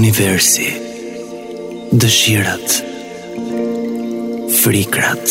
universi 0.00 0.68
Dëshirat 2.02 2.72
Frikrat 4.60 5.28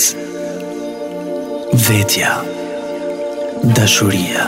Vetja 1.87 2.29
Dashuria 3.79 4.43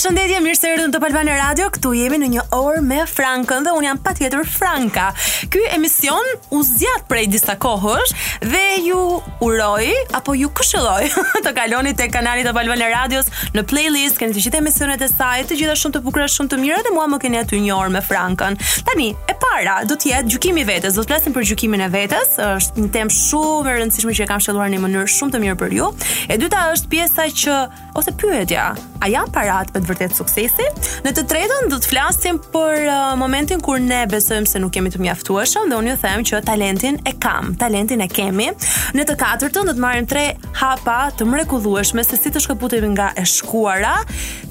përshëndetje, 0.00 0.38
mirë 0.40 0.56
se 0.56 0.68
erdhën 0.70 0.86
në 0.88 0.94
Top 0.94 1.02
Albana 1.04 1.32
Radio. 1.36 1.66
Ktu 1.74 1.90
jemi 1.98 2.16
në 2.22 2.28
një 2.32 2.42
orë 2.56 2.80
me 2.86 3.00
Frankën 3.10 3.66
dhe 3.66 3.72
un 3.76 3.84
jam 3.84 3.98
patjetër 4.00 4.46
Franka. 4.48 5.10
Ky 5.52 5.60
emision 5.76 6.30
u 6.56 6.62
zgjat 6.64 7.04
prej 7.10 7.26
disa 7.28 7.52
kohësh 7.60 8.14
dhe 8.40 8.62
ju 8.86 9.00
uroj 9.44 9.90
apo 10.16 10.32
ju 10.38 10.48
këshilloj 10.56 11.10
të 11.44 11.52
kaloni 11.58 11.92
te 11.98 12.06
kanali 12.08 12.46
Top 12.46 12.56
Albana 12.62 12.86
Radios 12.94 13.28
në 13.52 13.66
playlist, 13.68 14.16
keni 14.22 14.32
të 14.38 14.46
gjitha 14.46 14.62
emisionet 14.62 15.04
e 15.04 15.10
saj, 15.12 15.44
të 15.50 15.58
gjitha 15.60 15.76
shumë 15.82 15.98
të 15.98 16.02
bukura, 16.06 16.30
shumë 16.32 16.54
të 16.54 16.60
mira 16.62 16.80
dhe 16.86 16.94
mua 16.96 17.04
më 17.12 17.20
keni 17.26 17.40
aty 17.42 17.60
një 17.66 17.76
orë 17.76 17.92
me 17.98 18.02
Frankën. 18.06 18.56
Tani, 18.88 19.10
e 19.28 19.36
para 19.40 19.82
do 19.88 20.00
të 20.00 20.14
jetë 20.14 20.32
gjykimi 20.36 20.64
i 20.64 20.70
vetes. 20.70 20.96
Do 20.96 21.04
të 21.04 21.12
flasim 21.12 21.36
për 21.36 21.44
gjykimin 21.52 21.84
e 21.84 21.90
vetes, 21.92 22.38
është 22.46 22.86
një 22.86 22.94
temë 22.96 23.18
shumë 23.18 23.68
e 23.68 23.76
rëndësishme 23.82 24.16
që 24.16 24.24
e 24.24 24.30
kam 24.32 24.40
shëlluar 24.40 24.72
në 24.72 24.80
mënyrë 24.86 25.12
shumë 25.18 25.36
të 25.36 25.44
mirë 25.44 25.60
për 25.60 25.76
ju. 25.80 25.92
E 26.32 26.40
dyta 26.40 26.66
është 26.76 26.92
pjesa 26.96 27.28
që 27.42 27.58
ose 28.00 28.14
pyetja, 28.20 28.66
a 29.00 29.08
janë 29.16 29.32
parat 29.34 29.76
vërtet 29.90 30.16
suksesi. 30.18 30.66
Në 31.04 31.12
të 31.16 31.24
tretën 31.30 31.70
do 31.70 31.78
të 31.82 31.90
flasim 31.90 32.38
për 32.52 32.86
uh, 32.86 32.96
momentin 33.20 33.60
kur 33.64 33.80
ne 33.82 34.02
besojmë 34.10 34.48
se 34.50 34.62
nuk 34.62 34.76
jemi 34.76 34.92
të 34.94 35.02
mjaftueshëm 35.04 35.70
dhe 35.70 35.78
unë 35.80 35.92
ju 35.94 35.98
them 36.04 36.24
që 36.30 36.42
talentin 36.46 37.00
e 37.10 37.14
kam, 37.24 37.52
talentin 37.60 38.04
e 38.04 38.08
kemi. 38.10 38.50
Në 38.96 39.06
të 39.08 39.16
katërtën 39.20 39.68
do 39.70 39.74
të 39.74 39.82
marrim 39.84 40.08
tre 40.10 40.26
hapa 40.60 40.98
të 41.18 41.26
mrekullueshëm 41.32 42.02
se 42.06 42.18
si 42.20 42.32
të 42.34 42.42
shkëputemi 42.46 42.92
nga 42.94 43.10
e 43.18 43.26
shkuara, 43.28 43.96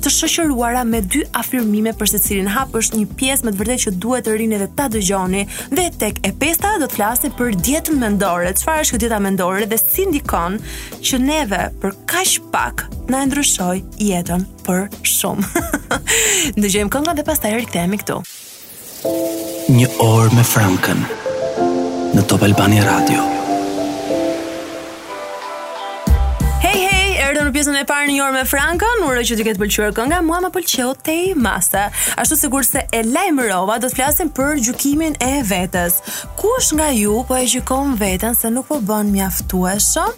të 0.04 0.14
shoqëruara 0.16 0.84
me 0.88 1.02
dy 1.06 1.24
afirmime 1.40 1.94
për 2.00 2.12
secilin 2.16 2.52
hap 2.56 2.76
është 2.80 3.02
një 3.04 3.10
pjesë 3.20 3.48
më 3.50 3.56
të 3.56 3.62
vërtetë 3.64 3.84
që 3.88 3.96
duhet 4.04 4.28
të 4.28 4.38
rini 4.42 4.60
dhe 4.62 4.70
ta 4.78 4.90
dëgjoni. 4.94 5.46
Dhe 5.76 5.90
tek 6.02 6.22
e 6.28 6.34
pesta 6.42 6.76
do 6.82 6.88
të 6.90 7.00
flasim 7.00 7.36
për 7.40 7.56
dietën 7.66 8.00
mendore. 8.02 8.52
Çfarë 8.60 8.86
është 8.88 9.02
dieta 9.06 9.20
mendore 9.24 9.68
dhe 9.72 9.80
si 9.82 10.08
ndikon 10.10 10.60
që 11.06 11.22
neve 11.24 11.62
për 11.84 11.98
kaq 12.10 12.40
pak 12.54 12.88
na 13.10 13.24
ndryshoi 13.28 13.78
jetën 14.02 14.44
për 14.70 14.86
shumë. 15.08 15.66
Ndëgjojmë 16.60 16.94
këngën 16.94 17.20
dhe 17.20 17.26
pastaj 17.30 17.54
rikthehemi 17.58 18.02
këtu. 18.04 18.20
Një 19.80 19.90
orë 20.06 20.38
me 20.38 20.46
Frankën 20.52 21.04
në 22.16 22.28
Top 22.32 22.46
Albani 22.50 22.82
Radio. 22.86 23.39
për 27.50 27.54
pjesën 27.56 27.78
e 27.80 27.86
parë 27.90 28.10
në 28.10 28.14
një 28.18 28.22
orë 28.22 28.34
me 28.36 28.42
Frankën. 28.46 29.02
Uroj 29.08 29.22
që 29.26 29.36
të 29.40 29.44
ketë 29.48 29.60
pëlqyer 29.64 29.94
kënga. 29.98 30.18
Mua 30.28 30.38
më 30.44 30.50
pëlqeu 30.54 30.90
te 31.06 31.14
masa. 31.40 31.88
Ashtu 32.22 32.36
sigurisht 32.38 32.76
e 32.94 33.00
lajmërova, 33.08 33.80
do 33.82 33.88
të 33.90 33.98
flasim 33.98 34.30
për 34.38 34.60
gjykimin 34.68 35.16
e 35.24 35.30
vetes. 35.48 35.96
Kush 36.38 36.74
nga 36.78 36.92
ju 36.94 37.24
po 37.28 37.38
e 37.40 37.48
gjykon 37.50 37.96
veten 37.98 38.36
se 38.38 38.52
nuk 38.54 38.68
po 38.70 38.78
bën 38.86 39.10
mjaftueshëm? 39.16 40.12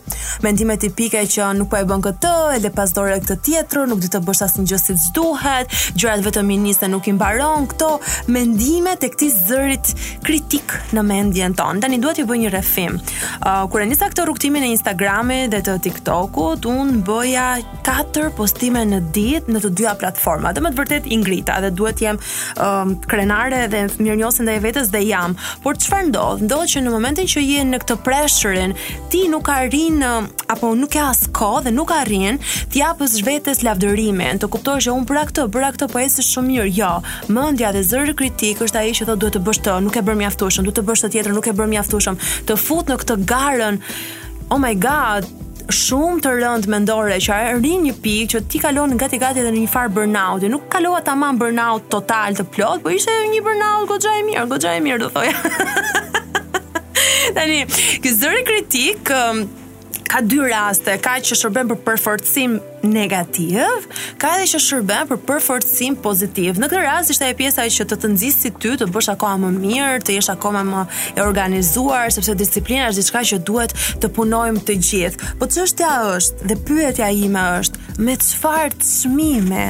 Mendime 0.43 0.75
tipike 0.81 1.21
që 1.31 1.47
nuk 1.59 1.69
po 1.71 1.79
e 1.79 1.85
bën 1.87 2.03
këtë, 2.07 2.33
e 2.57 2.59
le 2.65 2.73
pas 2.75 2.91
dorë 2.97 3.19
këtë 3.23 3.37
tjetër, 3.47 3.81
nuk 3.91 4.03
di 4.03 4.09
të 4.11 4.19
bësh 4.27 4.43
asnjë 4.49 4.67
gjë 4.73 4.81
siç 4.83 5.07
duhet, 5.15 5.71
gjërat 6.02 6.25
vetëm 6.27 6.52
i 6.57 6.59
nisën 6.65 6.91
nuk 6.95 7.07
i 7.07 7.15
mbaron 7.15 7.69
këto 7.71 7.93
mendime 8.33 8.97
tek 8.99 9.15
ti 9.21 9.31
zërit 9.31 9.93
kritik 10.27 10.75
në 10.97 11.05
mendjen 11.07 11.55
tonë. 11.59 11.85
Tani 11.85 12.02
duhet 12.03 12.19
të 12.23 12.27
bëj 12.31 12.41
një 12.43 12.53
refim. 12.57 12.99
Uh, 13.39 13.63
Kur 13.71 13.86
e 13.86 13.87
nisa 13.91 14.09
këtë 14.11 14.27
rrugtimin 14.27 14.65
e 14.67 14.73
Instagramit 14.75 15.52
dhe 15.53 15.64
të 15.70 15.77
TikTokut, 15.87 16.70
unë 16.73 17.02
bëj 17.08 17.20
shikoja 17.21 17.61
katër 17.86 18.32
postime 18.33 18.82
në 18.89 18.98
ditë 19.14 19.52
në 19.54 19.59
të 19.61 19.70
dyja 19.77 19.92
platforma. 19.99 20.49
Dhe 20.55 20.61
më 20.65 20.70
të 20.71 20.77
vërtet 20.80 21.05
i 21.14 21.17
ngrita 21.21 21.58
dhe 21.61 21.70
duhet 21.77 21.99
jem 22.02 22.17
um, 22.17 22.93
krenare 23.05 23.59
dhe 23.70 23.82
mirënjohëse 24.02 24.42
ndaj 24.48 24.55
vetes 24.64 24.87
dhe 24.89 25.02
jam. 25.05 25.36
Por 25.61 25.77
çfarë 25.77 26.08
ndodh? 26.09 26.42
Ndodh 26.48 26.70
që 26.71 26.82
në 26.82 26.93
momentin 26.93 27.30
që 27.30 27.43
je 27.45 27.65
në 27.67 27.80
këtë 27.83 27.98
preshërin, 28.05 28.73
ti 29.14 29.21
nuk 29.30 29.49
arrin 29.54 29.99
um, 30.08 30.30
apo 30.49 30.71
nuk 30.80 30.95
e 30.98 31.02
as 31.11 31.21
kohë 31.36 31.61
dhe 31.67 31.76
nuk 31.76 31.93
arrin 31.93 32.42
të 32.71 32.82
japësh 32.82 33.20
vetes 33.27 33.61
lavdërimin, 33.67 34.42
të 34.42 34.49
kuptosh 34.55 34.88
që 34.88 34.95
un 34.98 35.05
për 35.09 35.21
këtë, 35.32 35.45
për 35.53 35.67
këtë 35.77 35.89
po 35.93 36.02
ecësh 36.02 36.32
shumë 36.38 36.53
mirë. 36.55 36.71
Jo, 36.80 36.92
mendja 37.30 37.70
dhe 37.76 37.86
zëri 37.86 38.17
kritik 38.17 38.65
është 38.65 38.82
ai 38.82 38.95
që 38.98 39.09
thotë 39.11 39.21
duhet 39.27 39.38
të 39.38 39.45
bësh 39.45 39.61
të, 39.67 39.77
nuk 39.86 39.98
e 40.02 40.05
bër 40.09 40.17
mjaftueshëm, 40.23 40.65
duhet 40.65 40.82
të 40.82 40.88
bësh 40.89 41.05
të 41.05 41.14
tjetër, 41.17 41.38
nuk 41.38 41.49
e 41.49 41.55
bën 41.61 41.71
mjaftueshëm, 41.76 42.20
të 42.49 42.58
fut 42.65 42.89
në 42.89 42.99
këtë 43.03 43.20
garën. 43.30 43.82
Oh 44.52 44.58
my 44.59 44.73
god, 44.76 45.27
shumë 45.72 46.22
të 46.23 46.32
rëndë 46.42 46.70
mendore 46.72 47.17
që 47.23 47.38
rrin 47.58 47.86
një 47.86 47.94
pikë 48.02 48.27
që 48.33 48.42
ti 48.52 48.61
kalon 48.64 48.95
nga 48.95 49.05
gati 49.05 49.20
gati 49.22 49.42
edhe 49.42 49.52
në 49.54 49.64
një 49.66 49.72
far 49.73 49.89
burnout, 49.94 50.45
nuk 50.49 50.66
kalova 50.72 51.02
tamam 51.05 51.38
burnout 51.38 51.89
total 51.92 52.36
të 52.38 52.45
plot, 52.55 52.83
por 52.86 52.95
ishte 52.95 53.11
një 53.32 53.44
burnout 53.45 53.86
goxha 53.92 54.16
e 54.21 54.26
mirë, 54.30 54.48
goxha 54.54 54.73
e 54.80 54.83
mirë 54.86 55.04
do 55.05 55.11
thoja. 55.14 55.38
Tani, 57.36 57.64
ky 58.02 58.14
zëri 58.16 58.45
kritik 58.48 59.14
ka 60.11 60.21
dy 60.23 60.42
raste, 60.44 60.98
ka 61.04 61.20
që 61.23 61.38
shërben 61.44 61.71
për 61.73 61.82
përforcim 61.88 62.60
negativ, 62.86 63.86
ka 64.21 64.33
edhe 64.37 64.47
që 64.52 64.59
shërben 64.61 65.09
për 65.11 65.19
përforcim 65.27 65.95
pozitiv. 66.03 66.58
Në 66.61 66.69
këtë 66.71 66.83
rast 66.86 67.14
ishte 67.14 67.27
ajo 67.27 67.37
pjesa 67.39 67.65
që 67.77 67.86
të 67.92 67.97
të 68.03 68.11
si 68.33 68.52
ty, 68.61 68.71
të 68.80 68.87
bësh 68.93 69.11
akoma 69.14 69.49
më 69.49 69.64
mirë, 69.65 69.99
të 70.08 70.15
jesh 70.17 70.31
akoma 70.33 70.64
më 70.67 70.83
e 71.17 71.23
organizuar, 71.25 72.11
sepse 72.15 72.36
disiplina 72.39 72.89
është 72.89 73.02
diçka 73.03 73.23
që 73.33 73.41
duhet 73.47 73.77
të 74.02 74.11
punojmë 74.17 74.64
të 74.67 74.77
gjithë. 74.89 75.31
Po 75.39 75.49
çështja 75.52 75.91
është 76.15 76.52
dhe 76.52 76.59
pyetja 76.67 77.09
ime 77.27 77.45
është 77.61 77.97
me 78.05 78.17
çfarë 78.27 78.83
çmime? 78.91 79.67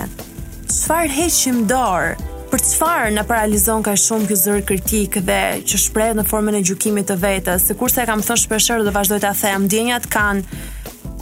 Çfarë 0.72 1.16
heqim 1.22 1.66
dorë? 1.72 2.30
për 2.52 2.60
çfarë 2.68 3.12
na 3.16 3.22
paralizon 3.24 3.80
ka 3.86 3.94
shumë 3.96 4.26
ky 4.28 4.36
zyrë 4.36 4.64
kritik 4.68 5.14
dhe 5.24 5.38
që 5.64 5.78
shprehet 5.86 6.18
në 6.20 6.26
formën 6.28 6.58
e 6.60 6.60
gjykimit 6.68 7.08
të 7.08 7.16
vetes. 7.22 7.70
Sikurse 7.70 8.04
e 8.04 8.08
kam 8.10 8.20
thënë 8.28 8.42
shpeshherë 8.42 8.84
dhe 8.84 8.92
vazhdoj 8.98 9.22
ta 9.24 9.32
them, 9.40 9.70
ndjenjat 9.70 10.10
kanë 10.12 10.60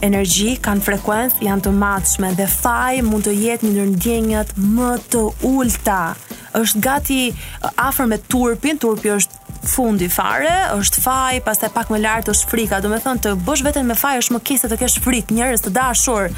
energji, 0.05 0.53
kanë 0.63 0.83
frekuencë, 0.85 1.43
janë 1.45 1.65
të 1.65 1.71
matshme 1.75 2.31
dhe 2.37 2.45
faj 2.49 3.01
mund 3.07 3.25
të 3.27 3.33
jetë 3.43 3.67
një 3.71 3.87
ndjenjët 3.95 4.55
më 4.57 4.91
të 5.11 5.25
ulta. 5.51 6.15
është 6.55 6.79
gati 6.81 7.27
eh, 7.27 7.69
afer 7.77 8.07
me 8.09 8.17
turpin, 8.17 8.77
turpi 8.77 9.11
është 9.13 9.67
fundi 9.69 10.07
fare, 10.09 10.49
është 10.79 11.01
faj, 11.03 11.39
pas 11.45 11.59
pak 11.73 11.89
më 11.93 11.99
lartë 12.01 12.31
është 12.31 12.47
frika, 12.49 12.79
do 12.81 12.89
me 12.89 12.97
thënë 12.97 13.21
të 13.21 13.33
bësh 13.45 13.61
vetën 13.67 13.85
me 13.85 13.95
faj 13.95 14.17
është 14.23 14.33
më 14.33 14.39
kise 14.47 14.69
të 14.71 14.77
kesh 14.81 14.97
frik, 15.03 15.29
njërës 15.31 15.61
të 15.67 15.73
dashur, 15.77 16.31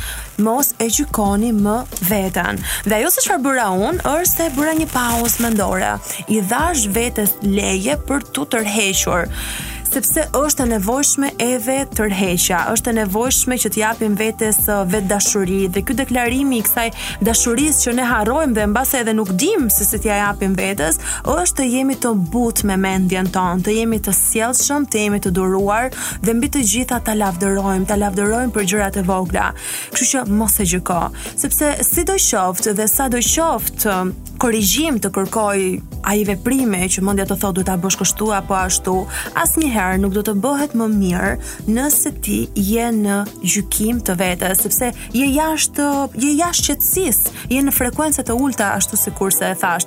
mos 0.44 0.74
e 0.84 0.90
gjykoni 0.92 1.54
më 1.56 1.78
vetën. 2.10 2.60
Dhe 2.84 2.96
ajo 3.00 3.10
se 3.14 3.24
që 3.24 3.32
farë 3.32 3.46
bëra 3.46 3.70
unë, 3.72 4.04
është 4.18 4.36
se 4.36 4.50
bëra 4.58 4.74
një 4.82 4.88
pausë 4.92 5.42
mendore, 5.48 5.92
i 6.28 6.42
dhash 6.42 6.90
vetës 6.92 7.38
leje 7.42 7.96
për 8.08 8.28
të 8.34 8.48
tërhequrë 8.52 9.70
sepse 9.92 10.24
është 10.38 10.64
e 10.64 10.68
nevojshme 10.76 11.30
edhe 11.42 11.76
tërheqja, 11.92 12.62
është 12.72 12.92
e 12.92 12.96
nevojshme 13.02 13.58
që 13.64 13.72
të 13.74 13.82
japim 13.82 14.14
vetes 14.20 14.62
uh, 14.70 14.84
vetë 14.88 15.10
dashuri 15.10 15.60
dhe 15.74 15.84
ky 15.88 15.96
deklarimi 16.00 16.62
i 16.62 16.66
kësaj 16.68 16.86
dashurisë 17.28 17.88
që 17.90 17.96
ne 18.00 18.06
harrojmë 18.08 18.56
dhe 18.56 18.68
mbase 18.72 19.02
edhe 19.04 19.16
nuk 19.18 19.34
dimë 19.44 19.68
se 19.76 19.88
si 19.90 20.00
t'ia 20.06 20.20
japim 20.22 20.56
vetes, 20.58 21.00
është 21.28 21.60
të 21.60 21.68
jemi 21.74 21.98
të 22.06 22.14
butë 22.36 22.70
me 22.72 22.80
mendjen 22.86 23.30
tonë, 23.36 23.66
të 23.68 23.76
jemi 23.82 24.00
të 24.08 24.16
sjellshëm, 24.16 24.88
të 24.94 25.04
jemi 25.04 25.22
të 25.28 25.34
duruar 25.36 25.92
dhe 26.24 26.38
mbi 26.40 26.52
të 26.56 26.64
gjitha 26.74 27.02
ta 27.10 27.18
lavdërojmë, 27.24 27.86
ta 27.92 28.00
lavdërojmë 28.00 28.56
për 28.56 28.70
gjërat 28.72 29.02
e 29.04 29.08
vogla. 29.12 29.50
Kështu 29.92 30.12
që 30.14 30.24
mos 30.40 30.60
e 30.64 30.70
gjyko, 30.72 31.02
sepse 31.36 31.76
sido 31.90 32.16
qoftë 32.22 32.78
dhe 32.80 32.88
sado 32.92 33.20
qoftë 33.32 33.96
korrigjim 34.42 34.96
të 35.02 35.12
kërkoj 35.14 35.60
ai 36.10 36.24
veprime 36.26 36.80
që 36.90 37.04
mendja 37.06 37.28
të 37.30 37.36
thotë 37.44 37.56
duhet 37.60 37.68
ta 37.70 37.76
bësh 37.82 37.98
kështu 38.02 38.32
apo 38.34 38.56
ashtu, 38.58 38.94
asnjëherë 39.38 40.00
nuk 40.02 40.16
do 40.16 40.24
të 40.26 40.34
bëhet 40.42 40.74
më 40.82 40.88
mirë 40.96 41.34
nëse 41.76 42.10
ti 42.26 42.40
je 42.58 42.88
në 42.98 43.20
gjykim 43.44 44.00
të 44.08 44.16
vetes, 44.24 44.64
sepse 44.66 44.90
je 45.18 45.28
jashtë 45.36 45.88
je 46.26 46.32
jashtë 46.40 46.72
qetësisë, 46.72 47.36
je 47.54 47.62
në 47.68 47.76
frekuencë 47.78 48.26
të 48.32 48.40
ulta 48.44 48.72
ashtu 48.80 48.98
se 48.98 49.14
e 49.46 49.54
thash. 49.62 49.86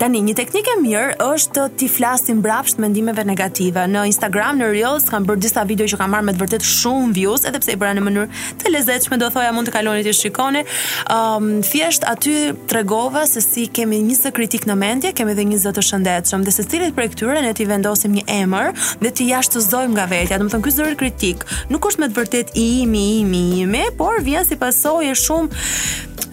Tani 0.00 0.22
një 0.24 0.32
teknikë 0.38 0.70
e 0.72 0.80
mirë 0.80 1.16
është 1.20 1.58
të 1.58 1.64
ti 1.82 1.86
flasim 1.92 2.38
mbrapsht 2.38 2.78
mendimeve 2.80 3.20
negative. 3.28 3.82
Në 3.84 4.06
Instagram, 4.14 4.56
në 4.62 4.68
Reels 4.72 5.04
kanë 5.10 5.28
bërë 5.28 5.42
disa 5.44 5.64
video 5.68 5.84
që 5.92 5.98
kanë 6.00 6.10
marrë 6.14 6.26
me 6.26 6.32
të 6.32 6.40
vërtet 6.46 6.64
shumë 6.64 7.12
views, 7.18 7.44
edhe 7.44 7.60
pse 7.60 7.74
i 7.76 7.80
bëra 7.82 7.98
në 7.98 8.04
mënyrë 8.06 8.40
të 8.62 8.72
lezetshme, 8.72 9.18
do 9.20 9.28
thoja 9.34 9.52
mund 9.52 9.68
të 9.68 9.74
kaloni 9.76 10.06
ti 10.06 10.14
shikoni. 10.16 10.62
Ëm 11.04 11.44
um, 11.44 11.50
thjesht 11.68 12.08
aty 12.08 12.36
tregova 12.72 13.26
se 13.28 13.44
si 13.44 13.66
kemi 13.90 14.06
20 14.14 14.30
kritik 14.36 14.66
në 14.70 14.74
mendje, 14.78 15.10
kemi 15.18 15.32
edhe 15.34 15.42
20 15.50 15.72
të 15.74 15.82
shëndetshëm, 15.82 16.44
dhe 16.46 16.52
secilit 16.54 16.94
prej 16.94 17.08
këtyre 17.10 17.40
ne 17.42 17.50
ti 17.58 17.64
vendosim 17.66 18.12
një 18.14 18.22
emër 18.36 18.68
dhe 19.02 19.10
ti 19.18 19.26
jashtëzojmë 19.32 19.96
nga 19.96 20.04
vetja. 20.12 20.38
Do 20.38 20.46
të 20.46 20.52
thonë 20.52 20.66
ky 20.68 20.72
zë 20.76 20.86
kritik 21.00 21.42
nuk 21.74 21.88
është 21.90 22.02
me 22.04 22.10
të 22.12 22.18
vërtetë 22.20 22.54
i 22.62 22.66
imi, 22.84 23.02
imi, 23.24 23.42
imi, 23.64 23.82
por 23.98 24.22
vjen 24.22 24.46
si 24.46 24.60
pasojë 24.62 25.16
shumë 25.18 25.64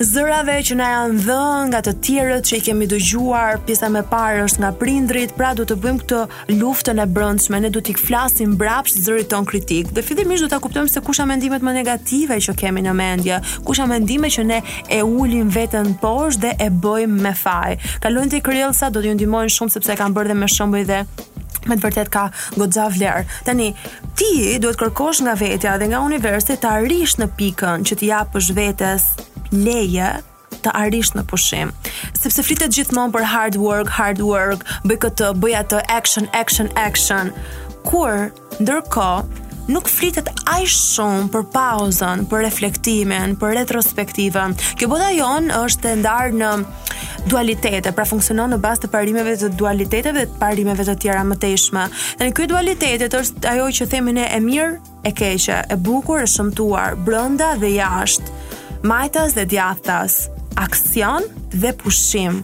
zërave 0.05 0.59
që 0.61 0.75
na 0.77 0.87
janë 0.91 1.15
dhënë 1.25 1.69
nga 1.71 1.79
të 1.87 1.91
tjerët 2.05 2.45
që 2.45 2.57
i 2.59 2.63
kemi 2.67 2.85
dëgjuar, 2.91 3.63
pjesa 3.65 3.87
më 3.89 4.03
parë 4.11 4.43
është 4.45 4.61
nga 4.61 4.69
prindrit, 4.77 5.31
pra 5.33 5.55
do 5.57 5.65
të 5.65 5.79
bëjmë 5.81 6.03
këtë 6.03 6.19
luftën 6.59 7.01
e 7.01 7.07
brendshme, 7.09 7.57
ne 7.63 7.71
do 7.73 7.81
t'i 7.81 7.95
flasim 7.97 8.51
brapsh 8.61 8.99
zërit 9.07 9.31
ton 9.33 9.47
kritik. 9.49 9.89
Dhe 9.97 10.03
fillimisht 10.05 10.45
do 10.45 10.51
ta 10.53 10.59
kuptojmë 10.61 10.93
se 10.93 11.01
kush 11.01 11.17
ka 11.17 11.25
mendimet 11.33 11.65
më 11.65 11.73
negative 11.79 12.37
që 12.45 12.55
kemi 12.61 12.85
në 12.85 12.93
mendje, 12.99 13.41
kush 13.65 13.81
ka 13.81 13.87
mendime 13.89 14.29
që 14.35 14.45
ne 14.53 14.59
e 14.99 14.99
ulim 15.01 15.49
veten 15.55 15.95
poshtë 15.97 16.45
dhe 16.45 16.53
e 16.67 16.69
bëjmë 16.85 17.23
me 17.25 17.33
Spotify. 17.47 17.75
Kalojnë 18.01 18.33
të 18.39 18.43
kryelsa, 18.43 18.89
do 18.91 19.01
t'ju 19.01 19.15
ndimojnë 19.15 19.49
shumë 19.53 19.71
sepse 19.77 19.95
kanë 19.97 20.13
bërë 20.13 20.29
dhe 20.29 20.35
me 20.41 20.47
shumë 20.51 20.83
dhe 20.89 21.01
me 21.67 21.75
të 21.75 21.83
vërtet 21.83 22.09
ka 22.13 22.25
godza 22.55 22.87
vlerë. 22.93 23.23
Tani, 23.47 23.69
ti 24.15 24.29
duhet 24.63 24.77
kërkosh 24.79 25.21
nga 25.25 25.33
vetja 25.39 25.73
dhe 25.81 25.87
nga 25.91 26.01
universi 26.05 26.55
të 26.61 26.67
arrish 26.79 27.17
në 27.19 27.27
pikën 27.39 27.83
që 27.87 27.97
t'ja 27.99 28.21
pësh 28.33 28.53
vetes 28.57 29.03
leje 29.51 30.09
të 30.63 30.71
arrish 30.75 31.11
në 31.15 31.23
pushim. 31.27 31.71
Sepse 32.17 32.43
flitet 32.43 32.71
gjithmonë 32.75 33.13
për 33.15 33.23
hard 33.33 33.55
work, 33.61 33.89
hard 33.97 34.21
work, 34.25 34.63
bëj 34.87 34.99
këtë, 35.05 35.31
bëj 35.43 35.57
atë, 35.63 35.83
action, 35.97 36.29
action, 36.41 36.71
action. 36.87 37.33
Kur, 37.87 38.31
ndërko, 38.57 39.11
nuk 39.71 39.89
flitet 39.91 40.29
aq 40.47 40.67
shumë 40.71 41.27
për 41.33 41.45
pauzën, 41.53 42.25
për 42.31 42.43
reflektimin, 42.47 43.33
për 43.39 43.55
retrospektivën. 43.61 44.55
Kjo 44.79 44.89
bota 44.91 45.09
jon 45.15 45.49
është 45.53 45.91
e 45.93 45.97
ndarë 45.99 46.35
në 46.41 46.51
dualitete, 47.31 47.91
pra 47.97 48.05
funksionon 48.07 48.53
në 48.55 48.59
bazë 48.63 48.85
të 48.85 48.91
parimeve 48.93 49.35
të 49.41 49.51
dualiteteve 49.59 50.21
dhe 50.21 50.27
të 50.31 50.41
parimeve 50.41 50.85
të 50.87 50.95
tjera 51.03 51.25
më 51.27 51.39
të 51.43 51.51
shme. 51.59 51.85
Dhe 52.19 52.29
në 52.29 52.35
këto 52.37 52.53
dualitete 52.53 53.11
është 53.21 53.51
ajo 53.53 53.67
që 53.81 53.89
themi 53.91 54.15
ne 54.15 54.29
e 54.31 54.39
mirë, 54.43 54.71
e 55.07 55.13
keqja, 55.15 55.61
e 55.71 55.75
bukur, 55.77 56.23
e 56.23 56.29
shëmtuar, 56.31 56.95
brenda 57.07 57.53
dhe 57.61 57.73
jashtë, 57.75 58.87
majtas 58.87 59.35
dhe 59.35 59.45
djathtas, 59.51 60.23
aksion 60.63 61.27
dhe 61.53 61.75
pushim. 61.79 62.41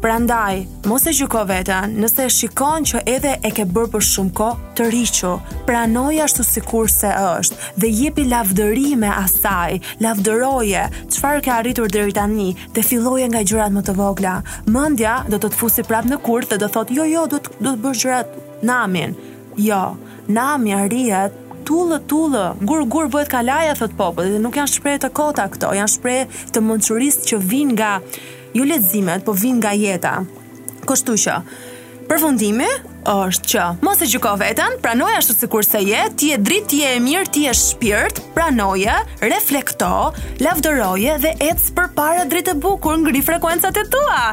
Prandaj, 0.00 0.64
mos 0.86 1.06
e 1.08 1.12
gjyko 1.16 1.40
veten, 1.48 1.94
nëse 2.02 2.24
e 2.28 2.32
shikon 2.32 2.84
që 2.86 3.00
edhe 3.08 3.30
e 3.48 3.50
ke 3.56 3.64
bërë 3.64 3.88
për 3.94 4.02
shumë 4.04 4.32
kohë, 4.36 4.72
të 4.76 4.88
riqo. 4.92 5.30
Pranoj 5.68 6.18
ashtu 6.26 6.44
kur 6.68 6.90
se 6.92 7.08
është 7.08 7.70
dhe 7.80 7.90
jepi 8.00 8.26
lavdërime 8.32 9.08
asaj. 9.08 9.78
Lavdëroje 10.04 10.82
çfarë 11.16 11.40
ke 11.46 11.52
arritur 11.54 11.88
deri 11.88 12.12
tani, 12.12 12.50
të 12.76 12.84
filloje 12.90 13.30
nga 13.32 13.40
gjërat 13.48 13.72
më 13.78 13.86
të 13.88 13.96
vogla. 13.96 14.34
Mendja 14.68 15.16
do 15.32 15.40
të 15.40 15.48
të 15.54 15.60
fusi 15.62 15.82
prapë 15.88 16.12
në 16.12 16.20
kurth 16.28 16.50
dhe 16.52 16.58
do 16.64 16.68
thotë, 16.76 16.94
"Jo, 16.98 17.04
jo, 17.14 17.24
do 17.26 17.36
të 17.40 17.48
do 17.64 17.70
të 17.72 17.82
bësh 17.86 18.00
gjërat 18.04 18.26
namin." 18.62 19.16
Jo, 19.56 19.80
nami 20.28 20.72
arrihet 20.76 21.32
tullë 21.66 22.00
tullë, 22.06 22.44
gur 22.68 22.84
gur 22.84 23.06
bëhet 23.08 23.28
kalaja 23.32 23.72
thot 23.74 23.96
dhe 24.16 24.38
nuk 24.44 24.54
janë 24.60 24.74
shprehje 24.76 25.00
të 25.06 25.10
kota 25.12 25.48
këto, 25.48 25.68
janë 25.74 25.94
shprehje 25.96 26.26
të 26.52 26.60
mençurisë 26.68 27.24
që 27.30 27.38
vijnë 27.48 27.72
nga 27.80 28.00
jo 28.56 28.64
leximet, 28.66 29.24
po 29.28 29.34
vinë 29.36 29.60
nga 29.60 29.72
jeta. 29.76 30.14
Kështu 30.86 31.16
që 31.24 31.36
përfundimi 32.08 32.68
është 33.10 33.48
që 33.52 33.64
mos 33.84 34.00
e 34.02 34.08
gjyko 34.10 34.34
veten, 34.40 34.76
pranoj 34.82 35.12
ashtu 35.18 35.34
sikur 35.36 35.66
se 35.66 35.80
je, 35.84 36.02
ti 36.18 36.30
je 36.32 36.38
dritë, 36.46 36.68
ti 36.72 36.80
je 36.84 36.94
e 36.96 37.02
mirë, 37.02 37.28
ti 37.34 37.44
je 37.46 37.54
shpirt, 37.58 38.20
pranoje, 38.34 38.94
reflekto, 39.22 39.90
lavdëroje 40.42 41.16
dhe 41.24 41.34
ec 41.50 41.66
përpara 41.76 42.24
drejt 42.30 42.52
e 42.54 42.58
bukur, 42.66 42.98
ngri 43.04 43.22
frekuencat 43.26 43.82
e 43.82 43.86
tua. 43.92 44.24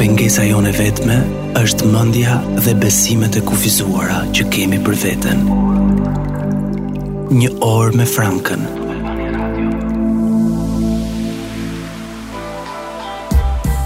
Pengesa 0.00 0.44
jone 0.46 0.70
vetme 0.76 1.20
është 1.62 1.88
mëndja 1.92 2.36
dhe 2.66 2.74
besimet 2.82 3.38
e 3.38 3.42
kufizuara 3.48 4.20
që 4.36 4.44
kemi 4.54 4.78
për 4.86 5.00
veten. 5.02 5.46
Një 7.30 7.30
orë 7.34 7.36
me 7.36 7.38
Një 7.38 7.54
orë 7.74 7.96
me 8.02 8.06
frankën. 8.16 8.68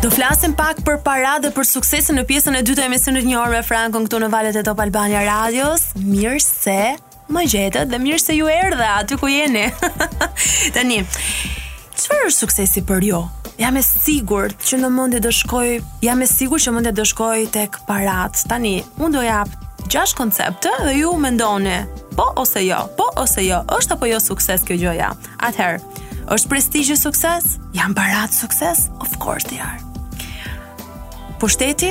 Do 0.00 0.08
flasim 0.08 0.54
pak 0.56 0.78
për 0.86 0.96
para 1.04 1.34
dhe 1.44 1.50
për 1.52 1.66
suksesin 1.68 2.16
në 2.16 2.22
pjesën 2.30 2.54
e 2.56 2.60
dytë 2.64 2.80
e 2.80 2.86
emisionit 2.88 3.26
një 3.28 3.34
orë 3.36 3.52
me 3.52 3.58
Frankon 3.66 4.06
këtu 4.06 4.20
në 4.22 4.28
valet 4.32 4.56
e 4.56 4.62
Top 4.64 4.78
Albania 4.80 5.20
Radios. 5.26 5.90
Mirë 6.00 6.38
se 6.40 6.76
më 7.36 7.42
gjetët 7.52 7.90
dhe 7.92 7.98
mirë 8.00 8.20
se 8.22 8.32
ju 8.38 8.48
erdha 8.48 8.94
aty 9.02 9.18
ku 9.20 9.28
jeni. 9.28 9.66
Tani, 10.72 11.02
çfarë 12.00 12.30
është 12.30 12.36
suksesi 12.38 12.82
për 12.88 13.06
ju? 13.10 13.20
Jam 13.60 13.76
e 13.76 13.82
sigurt 13.84 14.64
që 14.64 14.78
në 14.80 14.90
mendje 14.96 15.20
do 15.26 15.34
shkoj, 15.36 15.68
jam 16.08 16.24
e 16.24 16.30
sigurt 16.32 16.64
që 16.64 16.74
mendje 16.78 16.94
do 16.96 17.04
shkoj 17.10 17.44
tek 17.52 17.76
parat. 17.88 18.40
Tani, 18.48 18.78
unë 19.04 19.14
do 19.18 19.26
jap 19.26 19.52
gjashtë 19.84 20.16
koncepte 20.22 20.72
dhe 20.86 20.96
ju 20.96 21.12
mendoni, 21.20 21.76
po 22.16 22.30
ose 22.40 22.64
jo, 22.64 22.86
po 22.96 23.10
ose 23.20 23.44
jo, 23.44 23.60
është 23.76 23.98
apo 24.00 24.08
jo 24.14 24.22
sukses 24.30 24.64
kjo 24.64 24.80
gjoja. 24.86 25.12
Atëherë, 25.50 25.84
është 26.38 26.54
prestigjë 26.56 26.96
sukses? 27.04 27.58
Jam 27.76 27.92
parat 27.98 28.32
sukses? 28.32 28.86
Of 29.04 29.12
course 29.20 29.44
they 29.52 29.60
are. 29.60 29.89
Pushteti, 31.40 31.88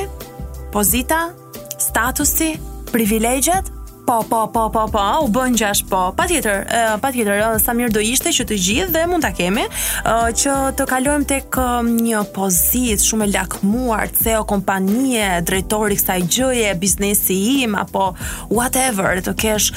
pozita, 0.72 1.34
statusi, 1.78 2.54
privilegjet, 2.94 3.79
po, 4.10 4.26
po, 4.30 4.48
po, 4.48 4.70
po, 4.70 4.86
po, 4.92 5.02
u 5.24 5.28
bën 5.30 5.54
gjash 5.54 5.84
po. 5.90 6.00
Patjetër, 6.18 6.64
uh, 6.66 6.94
patjetër, 7.04 7.44
uh, 7.46 7.50
sa 7.62 7.76
mirë 7.78 7.94
do 7.94 8.02
ishte 8.02 8.32
që 8.34 8.46
të 8.50 8.56
gjithë 8.66 8.94
dhe 8.96 9.02
mund 9.12 9.22
ta 9.22 9.30
kemi 9.38 9.68
uh, 9.70 10.32
që 10.34 10.56
të 10.80 10.88
kalojmë 10.90 11.28
tek 11.30 11.60
uh, 11.62 11.84
një 11.86 12.24
pozitë 12.34 13.06
shumë 13.06 13.28
e 13.28 13.32
lakmuar, 13.36 14.10
CEO 14.18 14.42
kompanie, 14.50 15.28
drejtori 15.46 16.00
kësaj 16.00 16.24
gjëje, 16.26 16.72
biznesi 16.82 17.38
im 17.68 17.78
apo 17.78 18.14
whatever, 18.50 19.22
të 19.22 19.36
kesh 19.44 19.70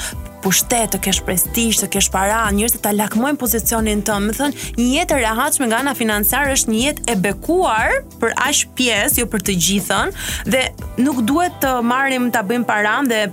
pushtet, 0.43 0.89
të 0.95 1.01
kesh 1.05 1.21
prestigj, 1.27 1.77
të 1.85 1.91
kesh 1.93 2.09
para, 2.15 2.41
të 2.51 2.81
ta 2.83 2.89
lakmojnë 2.91 3.37
pozicionin 3.39 4.01
tënd. 4.03 4.31
Më 4.31 4.37
thën, 4.41 4.57
një 4.81 4.89
jetë 4.97 5.19
e 5.19 5.21
rehatshme 5.21 5.69
nga 5.69 5.83
ana 5.85 5.93
financiare 5.95 6.57
është 6.57 6.73
një 6.73 6.81
jetë 6.87 7.05
e 7.05 7.15
bekuar 7.23 7.95
për 8.19 8.35
aq 8.49 8.65
pjesë, 8.75 9.21
jo 9.21 9.29
për 9.31 9.45
të 9.49 9.55
gjithën, 9.67 10.17
dhe 10.51 10.65
nuk 11.05 11.21
duhet 11.31 11.61
të 11.63 11.77
marrim 11.87 12.31
ta 12.35 12.41
bëjmë 12.43 12.67
paran 12.73 13.07
dhe 13.13 13.23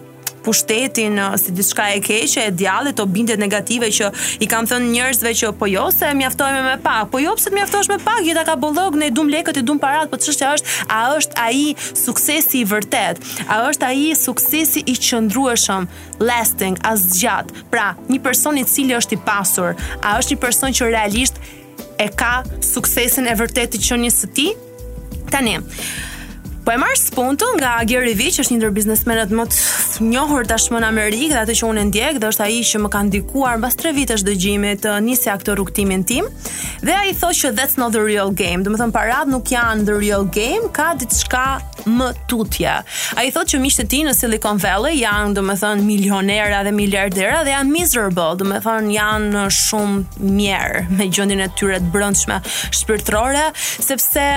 pushtetin 0.43 1.13
uh, 1.19 1.37
si 1.37 1.53
diçka 1.57 1.89
e 1.95 2.01
keqe, 2.01 2.41
e 2.49 2.53
djallit, 2.53 2.99
o 3.01 3.07
bindet 3.07 3.41
negative 3.41 3.89
që 3.93 4.11
i 4.45 4.49
kam 4.51 4.69
thënë 4.69 4.91
njerëzve 4.95 5.33
që 5.41 5.53
po 5.61 5.69
jo 5.71 5.87
se 5.95 6.11
mjaftohemi 6.17 6.63
me 6.67 6.77
pak, 6.83 7.09
po 7.13 7.21
jo 7.23 7.35
pse 7.39 7.51
të 7.53 7.59
mjaftosh 7.61 7.91
me 7.93 7.99
pak, 8.03 8.21
jeta 8.27 8.45
ka 8.49 8.57
bollog, 8.61 8.97
ne 9.01 9.11
dum 9.15 9.31
lekët 9.33 9.61
e 9.61 9.65
dum 9.67 9.81
parat, 9.83 10.11
po 10.13 10.19
çështja 10.21 10.55
është, 10.59 10.77
a 10.89 11.01
është 11.17 11.45
ai 11.45 11.63
suksesi 11.89 12.63
i 12.65 12.69
vërtet? 12.71 13.23
A 13.51 13.61
është 13.69 13.89
ai 13.91 14.09
suksesi 14.19 14.83
i 14.91 14.97
qëndrueshëm, 14.97 15.89
lasting 16.23 16.79
as 16.87 17.07
gjat? 17.21 17.53
Pra, 17.73 17.93
një 18.11 18.21
person 18.25 18.59
i 18.61 18.67
cili 18.69 18.97
është 18.99 19.17
i 19.19 19.23
pasur, 19.27 19.75
a 20.01 20.17
është 20.21 20.37
një 20.37 20.43
person 20.47 20.77
që 20.81 20.91
realisht 20.93 21.41
e 22.01 22.09
ka 22.09 22.41
suksesin 22.65 23.29
e 23.29 23.37
vërtetë 23.37 23.77
të 23.77 23.85
qenies 23.89 24.23
së 24.23 24.33
tij? 24.37 24.55
Tani. 25.31 25.59
Po 26.71 26.75
e 26.75 26.79
marr 26.79 26.95
spunto 26.95 27.49
nga 27.59 27.81
Gary 27.83 28.13
Vee, 28.15 28.31
që 28.31 28.45
është 28.45 28.53
një 28.55 28.59
ndër 28.61 28.71
biznesmenët 28.77 29.33
më 29.35 29.45
të 29.51 30.05
njohur 30.07 30.47
tashmë 30.47 30.79
në 30.79 30.87
Amerikë 30.93 31.31
dhe 31.33 31.41
atë 31.41 31.55
që 31.59 31.67
unë 31.67 31.83
ndjek, 31.89 32.21
dhe 32.23 32.29
është 32.31 32.45
ai 32.47 32.61
që 32.69 32.81
më 32.85 32.91
ka 32.95 33.01
ndikuar 33.09 33.59
mbas 33.59 33.75
3 33.81 33.91
vitesh 33.97 34.23
dëgjimit 34.23 34.85
të 34.87 34.93
nisi 35.03 35.33
aktor 35.35 35.59
rrugtimin 35.59 36.05
tim. 36.07 36.29
Dhe 36.87 36.95
ai 36.95 37.11
thotë 37.19 37.41
që 37.41 37.51
that's 37.59 37.75
not 37.81 37.91
the 37.91 37.99
real 38.05 38.31
game. 38.43 38.63
Do 38.63 38.71
të 38.71 38.79
thon 38.85 38.95
parat 38.95 39.27
nuk 39.33 39.51
janë 39.51 39.83
the 39.91 39.99
real 39.99 40.29
game, 40.39 40.71
ka 40.79 40.93
diçka 41.03 41.43
më 41.91 42.09
tutje. 42.31 42.77
Ai 43.19 43.33
thotë 43.35 43.57
që 43.57 43.63
miqtë 43.67 43.89
e 43.89 43.91
tij 43.91 44.05
në 44.07 44.15
Silicon 44.21 44.63
Valley 44.63 45.03
janë, 45.03 45.35
do 45.41 45.45
të 45.51 45.59
thon, 45.65 45.83
milionera 45.91 46.63
dhe 46.63 46.71
miliardera 46.79 47.43
dhe 47.49 47.57
janë 47.57 47.75
miserable, 47.81 48.29
do 48.39 48.47
të 48.53 48.63
thon, 48.69 48.93
janë 48.95 49.49
shumë 49.59 50.25
mjer 50.39 50.85
me 50.95 51.11
gjendjen 51.11 51.43
e 51.43 51.51
tyre 51.59 51.83
të 51.83 51.91
brendshme 51.99 52.39
shpirtërore, 52.79 53.49
sepse 53.59 54.29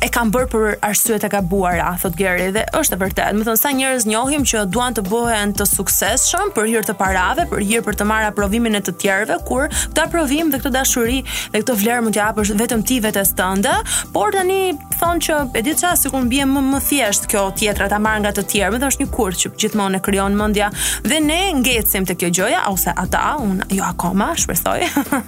e 0.00 0.08
kam 0.12 0.30
bërë 0.32 0.48
për 0.50 0.68
arsye 0.86 1.18
të 1.20 1.28
gabuara, 1.34 1.90
thot 2.00 2.14
Gary 2.16 2.48
dhe 2.54 2.62
është 2.78 2.96
e 2.96 3.00
vërtetë. 3.02 3.32
Më 3.36 3.42
të 3.44 3.48
thonë 3.50 3.60
sa 3.60 3.72
njerëz 3.76 4.06
njohim 4.08 4.44
që 4.48 4.62
duan 4.72 4.94
të 4.96 5.02
bëhen 5.08 5.52
të 5.58 5.66
suksesshëm 5.68 6.52
për 6.56 6.68
hir 6.70 6.86
të 6.88 6.94
parave, 7.00 7.44
për 7.50 7.64
hir 7.68 7.82
për 7.86 7.98
të 8.00 8.06
marrë 8.08 8.30
aprovimin 8.32 8.78
e 8.78 8.82
të 8.86 8.94
tjerëve, 9.02 9.36
kur 9.48 9.66
këtë 9.72 10.04
aprovim 10.06 10.52
dhe 10.54 10.60
këtë 10.64 10.72
dashuri 10.78 11.18
dhe 11.52 11.60
këtë 11.62 11.76
vlerë 11.82 12.04
mund 12.06 12.16
t'i 12.16 12.22
japësh 12.22 12.54
vetëm 12.62 12.84
ti 12.88 12.98
vetes 13.04 13.34
tënde, 13.38 13.74
por 14.14 14.32
tani 14.36 14.78
thonë 14.96 15.24
që 15.26 15.38
e 15.60 15.64
di 15.68 15.76
çfarë, 15.82 16.00
sikur 16.06 16.24
mbiem 16.24 16.56
më 16.56 16.62
më 16.70 16.82
thjesht 16.88 17.28
kjo 17.32 17.44
tjetra 17.60 17.90
ta 17.92 18.00
marr 18.00 18.24
nga 18.24 18.32
të 18.38 18.46
tjerë, 18.54 18.72
më 18.80 18.92
është 18.94 19.04
një 19.04 19.10
kurth 19.18 19.44
që 19.44 19.52
gjithmonë 19.60 20.00
e 20.00 20.04
krijon 20.08 20.38
mendja 20.40 20.72
dhe 21.04 21.20
ne 21.26 21.42
ngjecim 21.60 22.08
te 22.08 22.16
kjo 22.20 22.32
gjoja 22.40 22.64
ose 22.72 22.94
ata, 23.04 23.36
unë 23.44 23.68
jo 23.76 23.84
akoma, 23.92 24.32
shpresoj. 24.40 24.80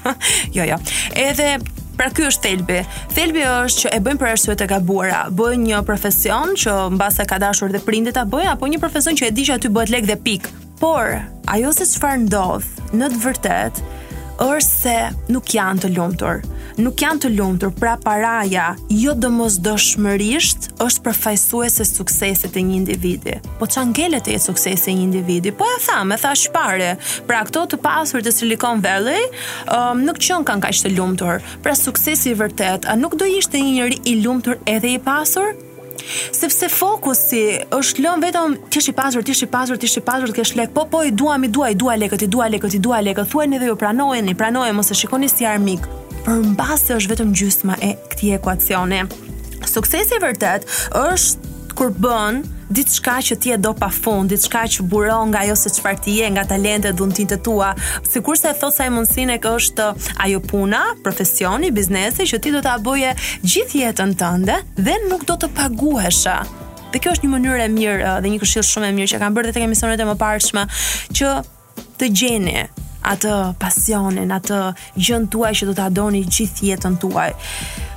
jo, 0.56 0.64
jo. 0.68 0.80
Edhe 1.28 1.56
Pra 1.96 2.08
ky 2.12 2.24
është 2.24 2.52
thelbi. 2.52 2.78
Thelbi 3.12 3.42
është 3.46 3.84
që 3.84 3.92
e 3.98 4.00
bëjmë 4.04 4.20
për 4.22 4.30
arsye 4.32 4.54
të 4.58 4.68
gabuara, 4.70 5.22
bëj 5.36 5.56
një 5.66 5.82
profesion 5.88 6.54
që 6.62 6.76
mbas 6.96 7.18
sa 7.20 7.26
ka 7.28 7.38
dashur 7.42 7.72
dhe 7.74 7.82
prindet 7.84 8.16
ta 8.16 8.24
bëjnë 8.24 8.54
apo 8.54 8.66
një 8.70 8.80
profesion 8.82 9.18
që 9.18 9.28
e 9.28 9.34
di 9.36 9.46
që 9.48 9.58
aty 9.58 9.72
bëhet 9.76 9.92
lek 9.92 10.08
dhe 10.08 10.18
pik. 10.24 10.48
Por 10.80 11.18
ajo 11.52 11.72
se 11.76 11.86
çfarë 11.92 12.24
ndodh 12.24 12.72
në 13.00 13.12
të 13.12 13.20
vërtetë 13.26 13.88
është 14.42 14.74
se 14.74 14.96
nuk 15.30 15.52
janë 15.58 15.84
të 15.84 15.92
lumtur 15.96 16.40
nuk 16.80 16.94
janë 17.02 17.22
të 17.24 17.30
lumtur, 17.36 17.72
pra 17.76 17.96
paraja 18.00 18.72
jo 18.92 19.12
domosdoshmërisht 19.18 20.70
është 20.82 21.02
përfaqësuese 21.06 21.84
e 21.84 21.88
suksesit 21.88 22.54
të 22.54 22.62
një 22.68 22.78
individi. 22.78 23.36
Po 23.60 23.66
çan 23.70 23.92
gelet 23.96 24.28
e 24.32 24.38
suksesit 24.42 24.86
të 24.88 24.94
një 24.96 25.06
individi? 25.08 25.52
Po 25.56 25.68
e 25.76 25.80
tham, 25.84 26.12
e 26.16 26.20
thash 26.22 26.46
parë. 26.54 26.92
Pra 27.28 27.42
ato 27.46 27.64
të 27.70 27.80
pasur 27.84 28.24
të 28.24 28.32
Silicon 28.34 28.82
Valley, 28.84 29.26
um, 29.68 30.02
nuk 30.06 30.20
qen 30.22 30.46
kan 30.48 30.60
kaq 30.62 30.82
të 30.84 30.94
lumtur. 30.96 31.42
Pra 31.64 31.74
suksesi 31.78 32.32
i 32.32 32.38
vërtet, 32.38 32.88
a 32.88 32.96
nuk 32.96 33.16
do 33.20 33.28
ishte 33.28 33.60
një 33.60 33.76
njeri 33.78 34.00
i 34.12 34.16
lumtur 34.24 34.58
edhe 34.68 34.94
i 34.96 35.02
pasur? 35.02 35.52
Sepse 36.34 36.66
fokusi 36.72 37.42
është 37.70 38.02
lënë 38.02 38.24
vetëm 38.24 38.54
ti 38.72 38.80
i 38.90 38.94
pasur, 38.96 39.22
ti 39.22 39.36
i 39.36 39.46
pasur, 39.46 39.78
ti 39.78 39.86
i 39.86 40.02
pasur, 40.02 40.32
ke 40.34 40.42
shlek. 40.44 40.72
Po 40.74 40.86
po 40.90 41.04
i 41.06 41.12
duam, 41.14 41.44
i 41.44 41.48
duaj, 41.48 41.74
duaj 41.78 41.98
lekët, 42.00 42.24
i 42.26 42.30
duaj 42.32 42.50
lekët, 42.56 42.74
i 42.74 42.80
duaj 42.82 43.02
lekët. 43.06 43.30
Thuajnë 43.32 43.58
edhe 43.60 43.68
ju 43.70 43.76
pranojeni, 43.78 44.34
pranojeni 44.34 44.80
mos 44.80 44.90
e 44.90 44.98
shikoni 44.98 45.28
si 45.30 45.46
armik 45.46 45.86
por 46.24 46.38
mbas 46.52 46.84
është 46.94 47.12
vetëm 47.14 47.30
gjysma 47.36 47.74
e 47.82 47.92
këtij 48.12 48.36
ekuacioni. 48.38 49.02
Suksesi 49.68 50.18
e 50.18 50.22
vërtet 50.22 50.66
është 50.98 51.50
kur 51.78 51.92
bën 51.96 52.42
diçka 52.72 53.14
që 53.28 53.36
ti 53.40 53.50
e 53.54 53.56
do 53.60 53.72
pa 53.76 53.88
fund, 53.92 54.28
diçka 54.32 54.62
që 54.74 54.84
buron 54.90 55.30
nga 55.32 55.40
ajo 55.46 55.54
se 55.60 55.70
çfarë 55.76 56.02
ti 56.04 56.16
je, 56.20 56.26
nga 56.34 56.42
talentet, 56.48 56.94
dhuntitë 56.98 57.38
tua. 57.44 57.70
Sikurse 58.08 58.50
e 58.52 58.56
thot 58.60 58.74
sa 58.76 58.88
mundësine 58.92 59.38
kë 59.42 59.54
është 59.60 59.86
ajo 60.26 60.42
puna, 60.50 60.82
profesioni, 61.04 61.72
biznesi 61.72 62.26
që 62.28 62.40
ti 62.44 62.52
do 62.54 62.60
ta 62.64 62.76
bëje 62.84 63.14
gjithë 63.42 63.82
jetën 63.86 64.14
tënde 64.20 64.60
dhe 64.78 64.98
nuk 65.08 65.24
do 65.28 65.38
të 65.40 65.50
paguhesh. 65.56 66.28
Dhe 66.92 67.00
kjo 67.00 67.14
është 67.16 67.24
një 67.28 67.32
mënyrë 67.32 67.62
e 67.66 67.68
mirë 67.72 68.00
uh, 68.04 68.16
dhe 68.20 68.28
një 68.34 68.40
këshill 68.42 68.66
shumë 68.68 68.90
e 68.90 68.94
mirë 68.98 69.14
që 69.14 69.20
kam 69.22 69.32
bërë 69.36 69.48
dhe 69.48 69.56
tek 69.56 69.64
emisionet 69.64 70.00
e 70.04 70.08
mëparshme 70.12 70.66
që 71.16 71.32
të 72.00 72.08
gjeni 72.12 72.58
atë 73.02 73.34
pasionin, 73.62 74.32
atë 74.34 74.58
gjën 75.02 75.28
tuaj 75.32 75.52
që 75.60 75.68
do 75.70 75.74
ta 75.78 75.88
doni 75.92 76.22
gjithë 76.26 76.68
jetën 76.72 76.98
tuaj. 77.02 77.32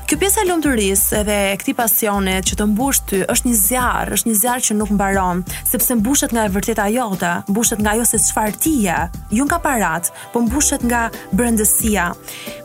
Kjo 0.06 0.20
pjesa 0.22 0.44
e 0.44 0.46
lumturisë 0.46 1.16
edhe 1.24 1.36
e 1.48 1.54
këtij 1.58 1.74
pasioni 1.80 2.36
që 2.46 2.58
të 2.60 2.66
mbush 2.76 3.00
ty 3.10 3.24
është 3.26 3.48
një 3.50 3.56
zjarr, 3.58 4.12
është 4.14 4.30
një 4.30 4.36
zjarr 4.38 4.66
që 4.68 4.76
nuk 4.78 4.92
mbaron, 4.94 5.42
sepse 5.66 5.96
mbushet 5.98 6.36
nga 6.36 6.44
e 6.46 6.52
vërteta 6.54 6.86
jota, 6.94 7.32
mbushet 7.50 7.82
nga 7.82 7.96
ajo 7.98 8.06
se 8.06 8.22
çfarë 8.28 8.60
ti 8.62 8.76
je, 8.86 9.00
jo 9.40 9.48
nga 9.50 9.58
parat, 9.66 10.12
po 10.32 10.44
mbushet 10.46 10.86
nga 10.86 11.08
brëndësia. 11.34 12.12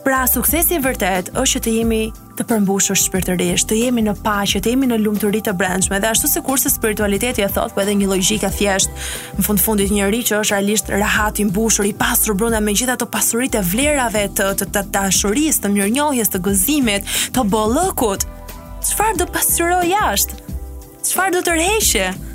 Pra 0.04 0.26
suksesi 0.28 0.76
i 0.76 0.84
vërtet 0.84 1.32
është 1.32 1.54
që 1.56 1.64
të 1.64 1.78
jemi 1.78 2.02
të 2.40 2.46
përmbushur 2.48 2.96
shpirtërisht, 2.98 3.68
të 3.70 3.76
jemi 3.82 4.02
në 4.06 4.14
paqe, 4.24 4.60
të 4.64 4.72
jemi 4.72 4.88
në 4.88 4.98
lumturi 5.04 5.40
të 5.44 5.52
brendshme 5.60 5.98
dhe 6.00 6.10
ashtu 6.10 6.28
sikur 6.30 6.60
se 6.60 6.70
spiritualiteti 6.72 7.44
e 7.44 7.48
thot, 7.52 7.74
po 7.76 7.82
edhe 7.84 7.94
një 8.00 8.08
logjikë 8.10 8.50
thjesht, 8.54 9.04
në 9.38 9.44
fund 9.46 9.60
fundit 9.62 9.92
një 9.92 10.08
që 10.30 10.40
është 10.40 10.54
realisht 10.54 10.90
rahat 10.94 11.40
i 11.42 11.46
mbushur, 11.48 11.86
i 11.88 11.92
pasur 11.92 12.34
brenda 12.34 12.60
me 12.60 12.72
gjithë 12.74 12.96
ato 12.96 13.08
pasuritë 13.12 13.60
e 13.60 13.66
vlerave 13.72 14.24
të 14.28 14.48
të, 14.56 14.64
të, 14.64 14.80
të 14.80 14.96
dashurisë, 14.96 15.60
të 15.66 15.72
mirënjohjes, 15.74 16.32
të 16.32 16.42
gëzimit, 16.48 17.12
të 17.36 17.44
bollëkut. 17.52 18.26
Çfarë 18.88 19.18
do 19.20 19.28
pasuroj 19.34 19.84
jashtë? 19.92 20.42
Çfarë 21.10 21.36
do 21.36 21.42
të 21.46 21.58
rheshje? 21.60 22.08
Të 22.20 22.28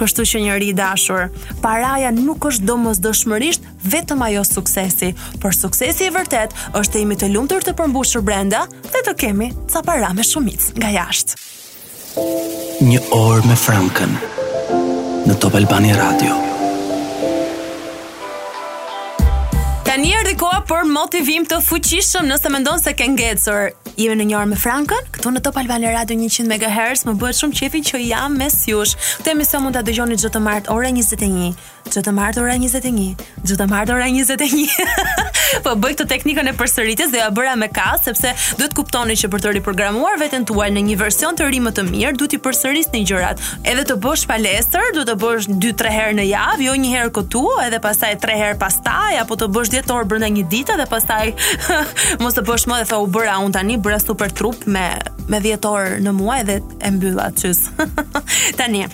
Kështu 0.00 0.24
që 0.28 0.40
njëri 0.46 0.70
i 0.72 0.76
dashur, 0.76 1.28
paraja 1.62 2.10
nuk 2.16 2.46
është 2.48 2.66
domosdoshmërisht 2.68 3.66
vetëm 3.92 4.24
ajo 4.28 4.44
suksesi, 4.46 5.12
por 5.42 5.54
suksesi 5.54 6.06
i 6.08 6.14
vërtet 6.14 6.54
është 6.78 6.94
të 6.94 7.02
jemi 7.02 7.18
të 7.20 7.32
lumtur 7.34 7.64
të 7.66 7.76
përmbushur 7.80 8.24
brenda 8.24 8.64
dhe 8.88 9.02
të 9.06 9.14
kemi 9.24 9.50
ca 9.72 9.82
para 9.86 10.12
me 10.16 10.24
shumicë 10.26 10.78
nga 10.80 10.92
jashtë. 10.98 11.42
Një 12.88 13.02
orë 13.16 13.46
me 13.50 13.56
Frankën 13.58 14.18
në 15.28 15.38
Top 15.40 15.58
Albani 15.60 15.92
Radio. 15.96 16.40
Tani 19.92 20.08
erdhi 20.16 20.32
koha 20.40 20.62
për 20.64 20.86
motivim 20.88 21.44
të 21.44 21.58
fuqishëm 21.66 22.24
nëse 22.30 22.48
mendon 22.48 22.80
se 22.80 22.94
ke 22.96 23.04
ngecur. 23.12 23.74
Jemi 24.00 24.14
në 24.22 24.26
një 24.30 24.38
orë 24.38 24.48
me 24.48 24.56
Frankën, 24.56 25.10
këtu 25.12 25.34
në 25.34 25.42
Top 25.44 25.58
Albania 25.60 25.90
Radio 25.92 26.16
100 26.16 26.48
MHz, 26.64 27.02
më 27.04 27.12
bëhet 27.20 27.36
shumë 27.42 27.58
qefi 27.60 27.82
që 27.90 28.00
jam 28.06 28.38
me 28.40 28.46
jush. 28.48 28.94
Këtë 29.20 29.34
emision 29.34 29.66
mund 29.66 29.76
ta 29.76 29.82
dëgjoni 29.84 30.16
çdo 30.22 30.30
të 30.32 30.40
martë 30.46 30.72
ora 30.72 30.88
21, 30.96 31.50
çdo 31.92 32.06
të 32.08 32.14
martë 32.18 32.40
ora 32.40 32.56
21, 32.56 33.20
çdo 33.44 33.58
të 33.60 33.66
martë 33.68 33.92
ora 33.98 34.08
21. 34.08 34.72
po 35.66 35.74
bëj 35.76 35.92
këtë 36.00 36.08
teknikën 36.14 36.48
e 36.48 36.56
përsëritjes 36.56 37.12
dhe 37.12 37.20
ja 37.20 37.28
bëra 37.36 37.52
me 37.60 37.68
ka, 37.68 37.90
sepse 38.00 38.32
duhet 38.56 38.72
të 38.72 38.78
kuptoni 38.78 39.18
që 39.20 39.28
për 39.34 39.44
të 39.44 39.52
riprogramuar 39.58 40.16
veten 40.24 40.46
tuaj 40.48 40.70
në 40.72 40.86
një 40.88 40.96
version 41.02 41.36
të 41.36 41.50
ri 41.52 41.60
më 41.66 41.74
të 41.76 41.84
mirë, 41.90 42.14
duhet 42.16 42.32
të 42.38 42.40
përsërisni 42.48 43.04
gjërat. 43.10 43.44
Edhe 43.74 43.84
të 43.92 43.98
bësh 44.00 44.24
palestër, 44.32 44.88
duhet 44.96 45.12
të 45.12 45.18
bësh 45.20 45.52
2-3 45.66 45.92
herë 45.98 46.16
në 46.22 46.26
javë, 46.30 46.66
jo 46.70 46.78
një 46.80 46.94
herë 46.96 47.12
këtu, 47.20 47.44
edhe 47.68 47.82
pastaj 47.84 48.16
3 48.24 48.40
herë 48.40 48.60
pastaj 48.64 49.20
apo 49.26 49.36
të 49.36 49.52
bësh 49.52 49.74
10 49.86 49.96
orë 49.98 50.08
brenda 50.08 50.28
një 50.30 50.44
dite 50.52 50.76
dhe 50.78 50.86
pastaj 50.90 51.32
mos 52.22 52.38
e 52.38 52.44
bësh 52.46 52.66
më 52.70 52.80
dhe 52.82 52.88
thau 52.92 53.02
bëra 53.14 53.38
un 53.44 53.54
tani 53.54 53.78
bëra 53.82 53.98
super 54.02 54.30
trup 54.30 54.66
me 54.66 54.86
me 55.30 55.38
10 55.44 55.68
orë 55.68 55.98
në 56.06 56.14
muaj 56.18 56.40
dhe 56.48 56.56
e 56.86 56.90
mbyllat 56.92 57.38
çës. 57.42 57.60
Tani. 58.58 58.84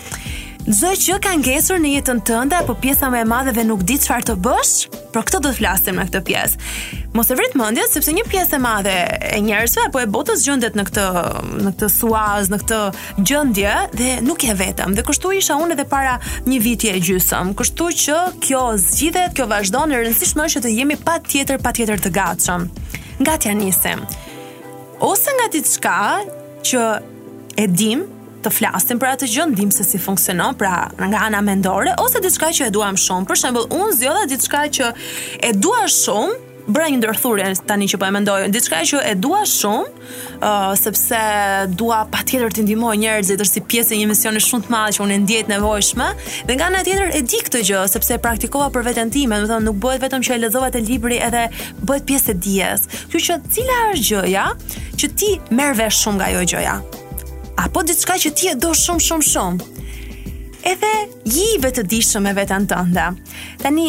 Zë 0.69 0.89
që 1.01 1.15
ka 1.17 1.31
ngesur 1.41 1.79
në 1.81 1.91
jetën 1.95 2.19
tënde 2.29 2.53
apo 2.59 2.75
pjesa 2.77 3.07
më 3.09 3.23
e 3.23 3.25
madhe 3.25 3.51
dhe 3.55 3.63
nuk 3.65 3.81
di 3.89 3.95
çfarë 3.97 4.25
të 4.29 4.33
bësh? 4.45 4.73
Për 5.15 5.23
këtë 5.25 5.39
do 5.41 5.49
të 5.49 5.55
flasim 5.57 5.95
në 5.97 6.03
këtë 6.05 6.19
pjesë. 6.27 6.67
Mos 7.17 7.31
e 7.33 7.37
vrit 7.39 7.55
mendjen 7.57 7.89
sepse 7.89 8.13
një 8.13 8.21
pjesë 8.29 8.59
e 8.59 8.59
madhe 8.61 8.93
e 9.31 9.39
njerëzve 9.41 9.87
apo 9.87 9.97
e 9.97 10.05
botës 10.13 10.43
gjendet 10.45 10.77
në 10.77 10.85
këtë 10.91 11.05
në 11.65 11.71
këtë 11.73 11.89
suaz, 11.89 12.51
në 12.53 12.59
këtë 12.61 12.81
gjendje 13.31 13.73
dhe 13.97 14.11
nuk 14.27 14.45
je 14.45 14.55
vetëm. 14.61 14.93
Dhe 14.99 15.07
kështu 15.09 15.33
isha 15.39 15.57
unë 15.57 15.73
edhe 15.73 15.87
para 15.89 16.13
një 16.45 16.61
viti 16.67 16.93
e 16.93 17.01
gjysëm. 17.01 17.55
Kështu 17.57 17.89
që 18.03 18.19
kjo 18.45 18.61
zgjidhet, 18.85 19.33
kjo 19.39 19.49
vazhdon, 19.49 19.89
e 19.97 20.03
rëndësishme 20.03 20.45
është 20.45 20.59
që 20.59 20.63
të 20.67 20.75
jemi 20.77 20.99
patjetër 21.01 21.65
patjetër 21.65 22.05
të 22.05 22.13
gatshëm. 22.19 22.69
Gatja 23.25 23.57
nisem. 23.57 24.05
Ose 25.09 25.33
nga 25.33 25.49
diçka 25.57 25.97
që 26.69 26.85
e 27.57 27.65
dim 27.73 28.05
të 28.43 28.51
flasim 28.55 28.99
për 29.01 29.13
atë 29.13 29.29
gjë, 29.33 29.47
ndim 29.53 29.71
se 29.73 29.85
si 29.87 29.99
funksionon, 30.01 30.55
pra 30.59 30.87
nga 31.01 31.23
ana 31.27 31.41
mendore 31.45 31.93
ose 32.01 32.21
diçka 32.23 32.51
që 32.55 32.69
e 32.69 32.73
duam 32.75 32.97
shumë. 32.99 33.27
Për 33.29 33.41
shembull, 33.45 33.69
unë 33.75 33.95
zgjodha 33.99 34.27
diçka 34.31 34.65
që 34.79 34.91
e 35.49 35.55
dua 35.55 35.87
shumë 35.89 36.45
bëra 36.69 36.85
një 36.93 36.97
ndërthurje 36.99 37.45
tani 37.65 37.87
që 37.89 37.97
po 37.97 38.05
e 38.05 38.11
mendoj 38.13 38.33
diçka 38.53 38.83
që 38.91 38.99
e 39.09 39.13
dua 39.17 39.39
shumë 39.47 39.87
uh, 39.87 40.75
sepse 40.77 41.17
dua 41.73 42.03
patjetër 42.13 42.53
të 42.53 42.61
ndihmoj 42.67 42.91
njerëzit 43.01 43.41
është 43.41 43.55
si 43.57 43.63
pjesë 43.71 43.95
e 43.95 43.99
një 44.03 44.09
misioni 44.11 44.43
shumë 44.45 44.67
të 44.67 44.73
madh 44.75 44.93
që 44.99 45.01
unë 45.07 45.17
ndjej 45.23 45.41
të 45.47 45.53
nevojshme 45.55 46.11
dhe 46.45 46.59
nga 46.59 46.67
ana 46.69 46.83
tjetër 46.85 47.15
e 47.17 47.23
di 47.31 47.41
këtë 47.47 47.63
gjë 47.71 47.81
sepse 47.95 48.19
e 48.19 48.23
praktikova 48.27 48.69
për 48.75 48.85
veten 48.91 49.09
time 49.15 49.41
do 49.41 49.47
të 49.49 49.55
thonë 49.55 49.67
nuk 49.71 49.81
bëhet 49.81 50.05
vetëm 50.05 50.27
që 50.29 50.37
e 50.37 50.39
lexova 50.45 50.69
te 50.75 50.83
libri 50.85 51.17
edhe 51.25 51.45
bëhet 51.81 52.05
pjesë 52.11 52.35
e 52.35 52.39
dijes 52.45 52.85
kjo 53.09 53.25
që 53.31 53.39
cila 53.49 53.81
është 53.89 54.07
gjëja 54.13 54.47
që 55.01 55.13
ti 55.17 55.33
merr 55.57 55.73
vesh 55.81 56.03
shumë 56.05 56.19
nga 56.21 56.31
ajo 56.35 56.45
gjëja 56.53 56.77
apo 57.59 57.81
diçka 57.83 58.15
që 58.23 58.29
ti 58.37 58.47
e 58.51 58.55
do 58.55 58.71
shumë 58.75 59.03
shumë 59.07 59.27
shumë. 59.29 59.67
Edhe 60.71 60.91
jive 61.37 61.71
të 61.75 61.83
dishëm 61.91 62.27
e 62.31 62.35
vetën 62.37 62.67
të 62.69 62.81
nda. 62.91 63.07
Tani, 63.61 63.87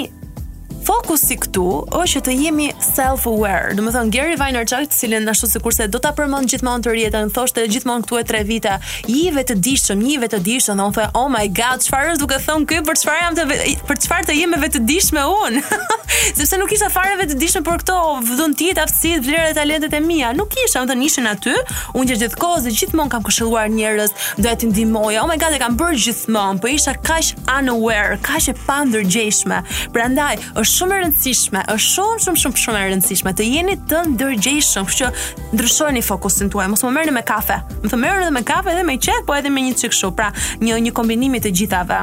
Fokusi 0.81 1.37
këtu 1.45 1.65
është 1.99 2.09
që 2.17 2.21
të 2.27 2.33
jemi 2.41 2.67
self-aware. 2.83 3.75
Do 3.77 3.83
të 3.85 3.91
thon 3.95 4.11
Gary 4.15 4.37
Vaynerchuk, 4.41 4.87
të 4.91 4.97
cilën 4.97 5.27
ashtu 5.29 5.49
sikurse 5.51 5.85
do 5.93 5.99
ta 6.01 6.15
përmend 6.17 6.49
gjithmonë 6.51 6.85
të 6.87 6.95
rjetën, 6.97 7.29
thoshte 7.37 7.67
gjithmonë 7.69 8.07
këtu 8.07 8.17
e 8.17 8.23
tre 8.31 8.41
vite, 8.49 8.73
jive 9.07 9.43
të 9.51 9.59
dishëm, 9.67 10.01
jive 10.09 10.29
të 10.33 10.41
dishëm, 10.47 10.79
dhe 10.81 10.87
unë 10.89 10.97
thoj, 10.97 11.07
"Oh 11.21 11.29
my 11.35 11.45
god, 11.61 11.85
çfarë 11.85 12.15
është 12.15 12.21
duke 12.25 12.39
thon 12.47 12.65
këy 12.71 12.79
për 12.89 12.97
çfarë 13.01 13.21
jam 13.27 13.35
të 13.37 13.45
për 13.91 13.97
çfarë 14.07 14.27
të 14.31 14.37
jemi 14.41 14.59
vetë 14.65 14.81
dishme 14.91 15.27
unë?" 15.43 15.63
Sepse 16.41 16.61
nuk 16.63 16.73
isha 16.73 16.89
fare 16.95 17.19
vetë 17.21 17.37
dishme 17.43 17.61
për 17.67 17.77
këto 17.85 17.99
vdon 18.01 18.39
dhuntit, 18.41 18.81
aftësitë, 18.83 19.23
vlerat 19.29 19.53
e 19.53 19.59
talentet 19.61 19.95
e 19.95 20.01
mia. 20.01 20.33
Nuk 20.41 20.57
isha, 20.65 20.85
do 20.89 20.95
të 20.97 21.07
ishin 21.11 21.29
aty. 21.35 21.55
Unë 21.95 22.09
gjithë 22.13 22.23
gjithkohës 22.25 22.71
gjithmonë 22.81 23.13
kam 23.13 23.27
këshilluar 23.29 23.69
njerëz, 23.77 24.17
doja 24.41 24.57
t'i 24.57 24.71
ndihmoja. 24.73 25.23
Oh 25.23 25.29
my 25.29 25.37
god, 25.37 25.53
e 25.55 25.61
kam 25.63 25.77
bërë 25.79 26.01
gjithmonë, 26.07 26.63
po 26.63 26.73
isha 26.73 26.97
kaq 26.97 27.35
unaware, 27.59 28.17
kaq 28.25 28.49
e 28.53 28.57
pandërgjeshme. 28.67 29.61
Prandaj, 29.95 30.35
është 30.61 30.77
shumë 30.77 30.97
e 30.97 31.01
rëndësishme, 31.03 31.61
është 31.73 31.91
shumë 31.95 32.25
shumë 32.25 32.41
shumë 32.43 32.61
shumë 32.63 32.81
e 32.81 32.89
rëndësishme 32.91 33.33
të 33.39 33.47
jeni 33.49 33.77
të 33.89 34.01
ndërgjeshëm, 34.13 34.89
kështu 34.91 34.99
që 34.99 35.55
ndryshoni 35.57 36.03
fokusin 36.05 36.51
tuaj, 36.53 36.69
mos 36.73 36.85
më 36.85 36.91
merrni 36.99 37.15
me 37.17 37.23
kafe. 37.31 37.57
Më 37.81 37.93
thonë 37.95 38.03
merrni 38.05 38.27
edhe 38.29 38.35
me 38.37 38.45
kafe 38.53 38.75
edhe 38.75 38.85
me 38.91 38.99
qek, 39.01 39.25
po 39.29 39.37
edhe 39.39 39.53
me 39.55 39.65
një 39.71 39.79
çik 39.81 39.95
kështu, 39.95 40.13
pra 40.19 40.29
një 40.61 40.81
një 40.89 40.95
kombinim 40.99 41.39
të 41.41 41.55
gjithave. 41.63 42.03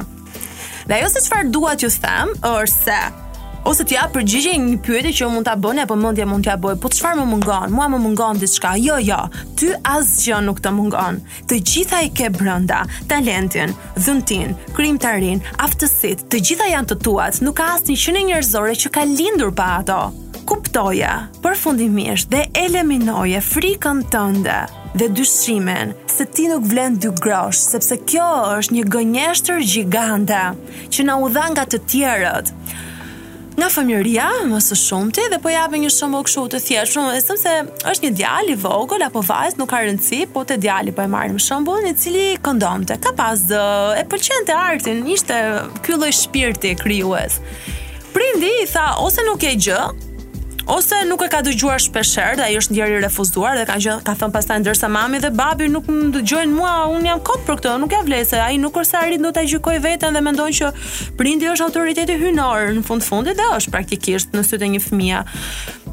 Dhe 0.87 0.97
ajo 1.01 1.13
se 1.13 1.23
çfarë 1.27 1.53
dua 1.53 1.75
ju 1.77 1.91
them, 2.01 2.33
është 2.55 2.83
se 2.87 2.99
ose 3.67 3.83
t'ja 3.83 4.05
përgjigje 4.13 4.51
një 4.63 4.75
pyetje 4.83 5.09
që 5.17 5.27
mund 5.31 5.47
ta 5.49 5.57
bëni 5.59 5.81
apo 5.83 5.95
mendja 5.99 6.23
mund 6.29 6.45
t'ja 6.45 6.53
bëj, 6.63 6.75
po 6.79 6.87
çfarë 6.93 7.17
më 7.19 7.23
mungon? 7.27 7.73
Mua 7.75 7.89
më 7.91 7.97
mungon 7.99 8.39
diçka. 8.39 8.69
Jo, 8.79 8.95
jo. 9.03 9.17
Ty 9.59 9.73
asgjë 9.91 10.37
nuk 10.45 10.61
të 10.63 10.71
mungon. 10.75 11.17
Të 11.49 11.57
gjitha 11.67 11.99
i 12.05 12.13
ke 12.15 12.29
brenda, 12.31 12.85
talentin, 13.11 13.73
dhuntin, 13.99 14.53
krijtarin, 14.77 15.43
aftësitë, 15.65 16.29
të 16.31 16.39
gjitha 16.47 16.69
janë 16.71 16.93
të 16.93 16.99
tuat. 17.03 17.41
Nuk 17.43 17.59
ka 17.59 17.67
asnjë 17.75 17.97
qenë 18.05 18.23
njerëzore 18.29 18.77
që 18.85 18.93
ka 18.95 19.03
lindur 19.17 19.51
pa 19.59 19.67
ato. 19.81 19.99
Kuptoja, 20.47 21.17
përfundimisht 21.43 22.31
dhe 22.31 22.45
eliminoje 22.63 23.41
frikën 23.51 24.05
tënde 24.15 24.59
dhe 24.97 25.07
dyshimin 25.11 25.91
se 26.09 26.23
ti 26.25 26.47
nuk 26.53 26.63
vlen 26.71 26.95
dy 27.03 27.11
grosh, 27.19 27.59
sepse 27.73 27.99
kjo 28.07 28.29
është 28.61 28.77
një 28.77 28.85
gënjeshtër 28.95 29.59
gjigante 29.73 30.43
që 30.95 31.09
na 31.11 31.17
u 31.19 31.27
dha 31.35 31.49
nga 31.51 31.67
të 31.67 31.83
tjerët 31.91 32.53
nga 33.57 33.69
fëmijëria, 33.73 34.25
më 34.51 34.57
së 34.61 34.75
shumti 34.77 35.23
dhe 35.31 35.39
po 35.41 35.49
japë 35.49 35.79
një 35.81 35.89
shembull 35.95 36.23
kështu 36.27 36.43
të 36.53 36.59
thjeshtë, 36.61 37.05
më 37.07 37.21
thënë 37.25 37.41
se 37.41 37.53
është 37.91 38.03
një 38.05 38.11
djalë 38.19 38.53
i 38.53 38.57
vogël 38.63 39.05
apo 39.07 39.23
vajzë, 39.25 39.57
nuk 39.57 39.71
ka 39.71 39.79
rëndësi, 39.87 40.19
po 40.33 40.43
te 40.49 40.59
djali 40.61 40.93
po 40.93 41.01
e 41.01 41.09
marrim 41.13 41.39
shembull, 41.41 41.87
i 41.89 41.95
cili 41.97 42.27
këndonte, 42.45 42.99
ka 43.01 43.15
pas 43.17 43.41
dhe, 43.49 43.61
e 43.97 44.05
pëlqente 44.11 44.53
artin, 44.53 45.01
ishte 45.09 45.39
ky 45.81 45.95
lloj 45.97 46.13
shpirti 46.21 46.75
krijues. 46.83 47.41
Prindi 48.13 48.53
i 48.61 48.69
tha 48.69 48.91
ose 49.01 49.25
nuk 49.25 49.41
e 49.49 49.55
gjë, 49.61 49.81
ose 50.67 50.95
nuk 51.07 51.23
e 51.23 51.27
ka 51.31 51.39
dëgjuar 51.45 51.79
shpeshherë 51.79 52.37
dhe 52.41 52.45
ajo 52.49 52.61
është 52.61 52.73
ndjerë 52.75 52.97
refuzuar 53.05 53.55
dhe 53.59 53.63
ka 53.69 53.77
gjë 53.83 53.93
ka 54.07 54.15
thon 54.19 54.33
pastaj 54.33 54.57
ndërsa 54.59 54.89
mami 54.91 55.21
dhe 55.23 55.29
babi 55.31 55.69
nuk 55.71 55.85
më 55.87 56.09
dëgjojnë 56.17 56.55
mua, 56.57 56.73
un 56.91 57.05
jam 57.07 57.21
kot 57.23 57.45
për 57.47 57.55
këtë, 57.61 57.75
nuk 57.85 57.95
ja 57.95 58.01
vlej 58.03 58.25
se 58.33 58.41
ai 58.43 58.57
nuk 58.59 58.73
kurse 58.75 58.99
arrit 58.99 59.23
do 59.23 59.31
ta 59.31 59.45
gjykoj 59.47 59.77
veten 59.85 60.17
dhe 60.17 60.23
mendon 60.25 60.51
që 60.59 60.71
prindi 61.19 61.47
është 61.53 61.67
autoriteti 61.69 62.17
hynor 62.19 62.73
në 62.75 62.83
fund 62.89 63.07
fundit 63.07 63.39
dhe 63.39 63.47
është 63.57 63.73
praktikisht 63.77 64.35
në 64.35 64.43
sytë 64.49 64.67
e 64.67 64.71
një 64.75 64.83
fëmia. 64.89 65.23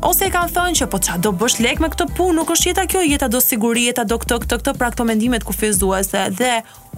Ose 0.04 0.26
e 0.26 0.35
kanë 0.35 0.50
thënë 0.57 0.78
që 0.83 0.88
po 0.90 0.99
ça 1.00 1.21
do 1.23 1.31
bësh 1.33 1.61
lek 1.64 1.78
me 1.81 1.88
këtë 1.95 2.09
punë, 2.19 2.35
nuk 2.40 2.50
është 2.52 2.73
jeta 2.73 2.88
kjo, 2.90 3.04
jeta 3.07 3.31
do 3.31 3.40
siguri, 3.40 3.87
jeta 3.87 4.04
do 4.04 4.19
këtë 4.21 4.40
këtë 4.43 4.59
këtë 4.61 4.75
pra 4.81 4.90
këto 4.93 5.07
mendimet 5.09 5.47
kufizuese 5.47 6.26
dhe 6.40 6.54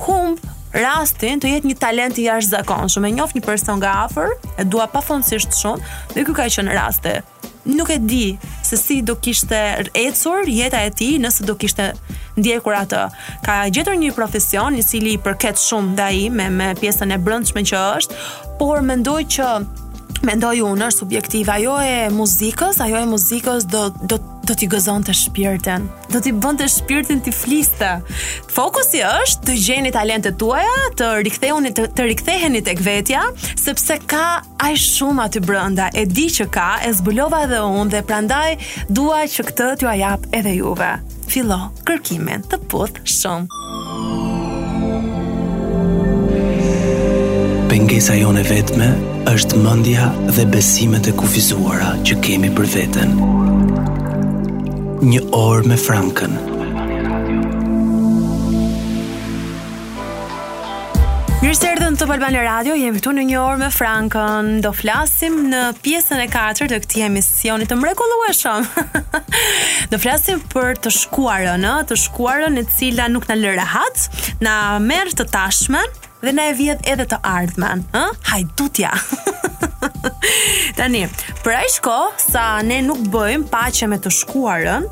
hum 0.07 0.41
rastin 0.77 1.39
të 1.41 1.53
jetë 1.53 1.71
një 1.71 1.77
talent 1.81 2.19
i 2.21 2.27
jashtëzakonshëm. 2.27 3.07
E 3.09 3.13
njoh 3.21 3.37
një 3.39 3.45
person 3.47 3.79
nga 3.81 3.95
afër, 4.09 4.35
e 4.61 4.67
dua 4.67 4.89
pafondësisht 4.93 5.55
shumë 5.61 5.95
dhe 6.17 6.27
ky 6.27 6.35
ka 6.41 6.49
qenë 6.57 6.75
rasti 6.77 7.19
Nuk 7.67 7.89
e 7.89 7.99
di 8.01 8.39
se 8.61 8.77
si 8.77 9.03
do 9.03 9.17
kishte 9.19 9.89
ecur 9.93 10.47
jeta 10.47 10.83
e 10.85 10.91
tij, 10.91 11.17
nëse 11.19 11.43
do 11.49 11.57
kishte 11.59 11.91
ndjekur 12.39 12.77
atë. 12.79 13.01
Ka 13.43 13.65
gjetur 13.75 13.97
një 13.99 14.13
profesion 14.15 14.79
i 14.79 14.85
cili 14.87 15.17
i 15.17 15.19
përket 15.25 15.59
shumë 15.59 15.95
ndaj 15.97 16.13
i 16.21 16.29
me 16.31 16.47
me 16.55 16.69
pjesën 16.79 17.11
e 17.11 17.19
brendshme 17.19 17.65
që 17.67 17.83
është, 17.99 18.23
por 18.61 18.85
mendoj 18.87 19.21
që 19.35 19.51
mendoj 20.25 20.61
unë 20.65 20.87
është 20.89 21.01
subjektiv 21.03 21.51
ajo 21.51 21.77
e 21.83 22.09
muzikës 22.15 22.81
ajo 22.85 23.01
e 23.03 23.09
muzikës 23.13 23.67
do 23.73 23.89
do 24.13 24.21
do 24.47 24.55
t'i 24.55 24.69
gëzon 24.71 25.03
të 25.03 25.11
shpirtën, 25.19 25.87
do 26.13 26.21
t'i 26.23 26.31
bënd 26.31 26.61
të 26.61 26.69
shpirtin 26.71 27.19
t'i 27.27 27.33
fliste. 27.35 27.89
Fokusi 28.55 29.01
është 29.03 29.49
të 29.49 29.57
gjeni 29.65 29.91
talentet 29.91 30.37
tuaja, 30.39 30.85
të 30.95 31.09
riktheheni 31.27 31.73
të, 31.75 31.89
të 31.97 32.07
rikthehe 32.13 32.77
kvetja, 32.79 33.25
sepse 33.59 33.99
ka 34.07 34.45
aj 34.69 34.79
shumë 34.85 35.25
aty 35.27 35.43
brënda, 35.49 35.89
e 35.91 36.07
di 36.07 36.29
që 36.31 36.47
ka, 36.55 36.69
e 36.87 36.95
zbulova 36.95 37.43
edhe 37.49 37.59
unë, 37.67 37.91
dhe 37.97 38.05
prandaj 38.07 38.57
duaj 38.87 39.25
që 39.35 39.49
këtë 39.51 39.73
t'ju 39.81 39.91
ajap 39.97 40.31
edhe 40.31 40.55
juve. 40.61 40.93
Filo, 41.27 41.59
kërkimin, 41.83 42.47
të 42.47 42.63
putë 42.71 43.03
shumë. 43.17 43.95
pengesa 47.77 48.15
jone 48.17 48.41
vetme 48.49 48.87
është 49.29 49.59
mëndja 49.61 50.05
dhe 50.33 50.45
besimet 50.49 51.11
e 51.11 51.13
kufizuara 51.19 51.91
që 52.09 52.15
kemi 52.25 52.49
për 52.57 52.69
veten. 52.73 53.11
Një 55.05 55.21
orë 55.37 55.69
me 55.73 55.77
Frankën. 55.83 56.37
Mirë 61.43 61.59
se 61.59 61.69
erdhëm 61.75 61.99
të 62.01 62.09
Valbane 62.09 62.47
Radio, 62.47 62.79
jemi 62.81 63.05
tu 63.05 63.13
në 63.13 63.27
një 63.35 63.37
orë 63.43 63.61
me 63.67 63.69
Frankën. 63.77 64.51
Do 64.65 64.73
flasim 64.79 65.37
në 65.53 65.63
pjesën 65.85 66.25
e 66.25 66.31
katër 66.33 66.73
të 66.73 66.81
këti 66.87 67.05
emisionit 67.11 67.69
të 67.75 67.81
mrekullu 67.83 68.23
e 68.31 68.33
shumë. 68.41 68.87
Do 69.93 70.01
flasim 70.01 70.41
për 70.57 70.81
të 70.87 70.97
shkuarën, 71.03 71.69
të 71.93 72.01
shkuarën 72.07 72.57
e 72.57 72.67
cila 72.79 73.11
nuk 73.13 73.29
në 73.29 73.41
lërë 73.45 73.69
hatë, 73.77 74.09
në 74.49 74.57
merr 74.89 75.13
të 75.19 75.29
tashmen, 75.37 75.97
dhe 76.27 76.33
na 76.35 76.45
e 76.51 76.55
vjedh 76.59 76.83
edhe 76.91 77.07
të 77.07 77.21
ardhmen, 77.27 77.85
ë? 77.95 78.05
Hajdutja. 78.33 78.91
Tani, 80.79 81.05
për 81.47 81.53
aq 81.61 81.77
kohë 81.87 82.31
sa 82.33 82.47
ne 82.67 82.81
nuk 82.87 83.05
bëjmë 83.13 83.47
paqe 83.53 83.87
me 83.91 84.01
të 84.03 84.11
shkuarën, 84.21 84.89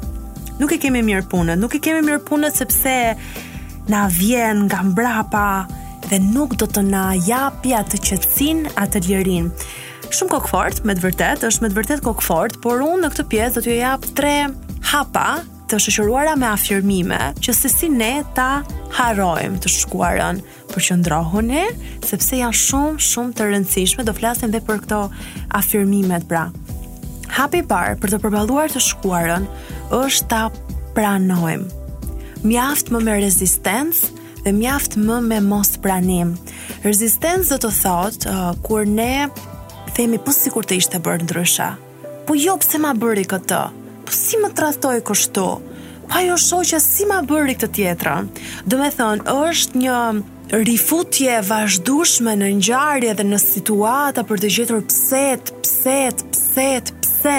nuk 0.61 0.75
e 0.75 0.79
kemi 0.85 1.03
mirë 1.03 1.27
punën, 1.33 1.59
nuk 1.59 1.75
e 1.75 1.81
kemi 1.83 2.05
mirë 2.07 2.23
punën 2.29 2.55
sepse 2.55 2.95
na 3.91 4.05
vjen 4.15 4.69
nga 4.71 4.85
mbrapa 4.87 5.49
dhe 6.07 6.21
nuk 6.23 6.55
do 6.61 6.69
të 6.71 6.85
na 6.87 7.07
japi 7.27 7.75
atë 7.79 7.99
qetësin, 8.07 8.69
atë 8.79 9.03
lirinë. 9.09 9.67
Shumë 10.15 10.31
kokfort, 10.37 10.85
me 10.87 10.95
të 10.95 11.09
vërtet, 11.09 11.43
është 11.49 11.65
me 11.65 11.73
të 11.73 11.79
vërtet 11.81 12.05
kokfort, 12.05 12.61
por 12.63 12.85
unë 12.87 13.03
në 13.03 13.11
këtë 13.17 13.27
pjesë 13.33 13.57
do 13.59 13.65
t'ju 13.67 13.81
jap 13.81 14.07
tre 14.15 14.35
hapa 14.93 15.27
të 15.73 15.81
shëshëruara 15.83 16.37
me 16.39 16.47
afirmime 16.55 17.19
që 17.43 17.57
se 17.57 17.73
si 17.73 17.89
ne 17.91 18.13
ta 18.39 18.53
harojmë 18.95 19.59
të 19.65 19.71
shkuarën 19.75 20.39
për 20.73 20.85
që 20.87 20.97
ndrohune, 21.01 21.63
sepse 22.07 22.39
janë 22.39 22.59
shumë, 22.61 22.99
shumë 23.03 23.35
të 23.37 23.47
rëndësishme, 23.51 24.05
do 24.07 24.15
flasim 24.17 24.53
dhe 24.55 24.61
për 24.67 24.83
këto 24.85 25.01
afirmimet 25.59 26.27
pra. 26.31 26.45
Hapi 27.35 27.63
parë 27.67 27.97
për 28.03 28.15
të 28.15 28.21
përbaluar 28.23 28.71
të 28.71 28.83
shkuarën 28.89 29.49
është 29.99 30.29
ta 30.31 30.45
pranojmë. 30.95 31.83
Mjaft 32.45 32.93
më 32.95 33.01
me 33.07 33.17
rezistencë 33.19 34.25
dhe 34.45 34.53
mjaft 34.53 34.99
më 35.01 35.19
me 35.29 35.39
mos 35.43 35.75
pranim. 35.85 36.35
Rezistencë 36.85 37.51
do 37.51 37.63
të 37.65 37.71
thotë 37.81 38.31
uh, 38.31 38.51
kur 38.63 38.85
ne 38.87 39.27
themi 39.97 40.21
po 40.23 40.35
sikur 40.37 40.67
të 40.69 40.79
ishte 40.83 41.01
bërë 41.03 41.25
ndryshe. 41.27 41.71
Po 42.29 42.37
jo 42.39 42.55
pse 42.63 42.79
ma 42.81 42.93
bëri 42.97 43.25
këtë? 43.29 43.63
Po 44.05 44.13
si 44.13 44.39
më 44.43 44.53
trajtoi 44.55 45.01
kështu? 45.09 45.49
pa 46.09 46.21
jo 46.21 46.37
shoqja 46.39 46.81
si 46.81 47.07
ma 47.09 47.21
bëri 47.25 47.55
këtë 47.59 47.71
tjetrën. 47.77 48.29
Do 48.69 48.79
me 48.81 48.89
thënë, 48.93 49.27
është 49.49 49.81
një 49.83 49.99
rifutje 50.67 51.39
vazhdushme 51.49 52.35
në 52.41 52.51
ngjarje 52.61 53.15
dhe 53.19 53.27
në 53.29 53.41
situata 53.43 54.25
për 54.29 54.43
të 54.43 54.53
gjetur 54.57 54.83
pse, 54.91 55.25
pse, 55.63 56.01
pse, 56.29 56.69
pse. 57.01 57.39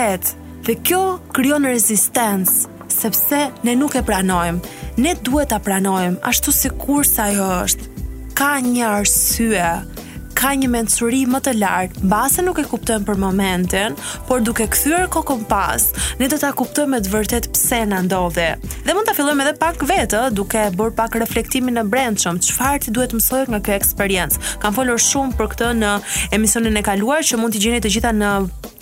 Dhe 0.65 0.77
kjo 0.81 1.03
krijon 1.35 1.67
rezistencë 1.69 2.73
sepse 2.95 3.43
ne 3.65 3.75
nuk 3.77 3.97
e 3.99 4.03
pranojmë. 4.05 4.77
Ne 5.03 5.15
duhet 5.27 5.51
ta 5.51 5.59
pranojmë 5.59 6.19
ashtu 6.31 6.53
sikur 6.55 7.05
sa 7.07 7.29
ajo 7.31 7.49
është. 7.67 7.91
Ka 8.35 8.55
një 8.63 8.87
arsye 8.97 9.67
ka 10.35 10.51
një 10.59 10.67
mensuri 10.71 11.23
më 11.29 11.39
të 11.47 11.51
lartë. 11.57 12.03
Mbase 12.05 12.43
nuk 12.45 12.59
e 12.61 12.65
kuptojmë 12.67 13.07
për 13.07 13.19
momentin, 13.21 13.95
por 14.27 14.43
duke 14.45 14.67
kthyer 14.73 15.07
kokën 15.13 15.45
pas, 15.49 15.87
ne 16.19 16.27
do 16.31 16.37
ta 16.41 16.51
kuptojmë 16.57 16.95
me 16.95 16.99
të 17.05 17.13
vërtet 17.13 17.49
pse 17.55 17.81
na 17.89 18.01
ndodhe. 18.05 18.49
Dhe 18.85 18.95
mund 18.95 19.07
ta 19.07 19.15
fillojmë 19.17 19.45
edhe 19.45 19.55
pak 19.61 19.85
vetë, 19.89 20.25
duke 20.35 20.65
bërë 20.77 20.95
pak 20.99 21.17
reflektimin 21.23 21.79
në 21.79 21.85
brendshëm, 21.91 22.41
çfarë 22.49 22.83
ti 22.85 22.93
duhet 22.95 23.13
të 23.15 23.21
mësojë 23.21 23.49
nga 23.55 23.61
kjo 23.65 23.75
eksperiencë. 23.79 24.43
Kam 24.63 24.75
folur 24.77 25.01
shumë 25.01 25.39
për 25.39 25.51
këtë 25.55 25.71
në 25.79 25.93
emisionin 26.37 26.79
e 26.81 26.85
kaluar 26.85 27.25
që 27.31 27.39
mund 27.41 27.55
t'i 27.55 27.63
gjeni 27.65 27.81
të 27.85 27.93
gjitha 27.95 28.13
në 28.15 28.31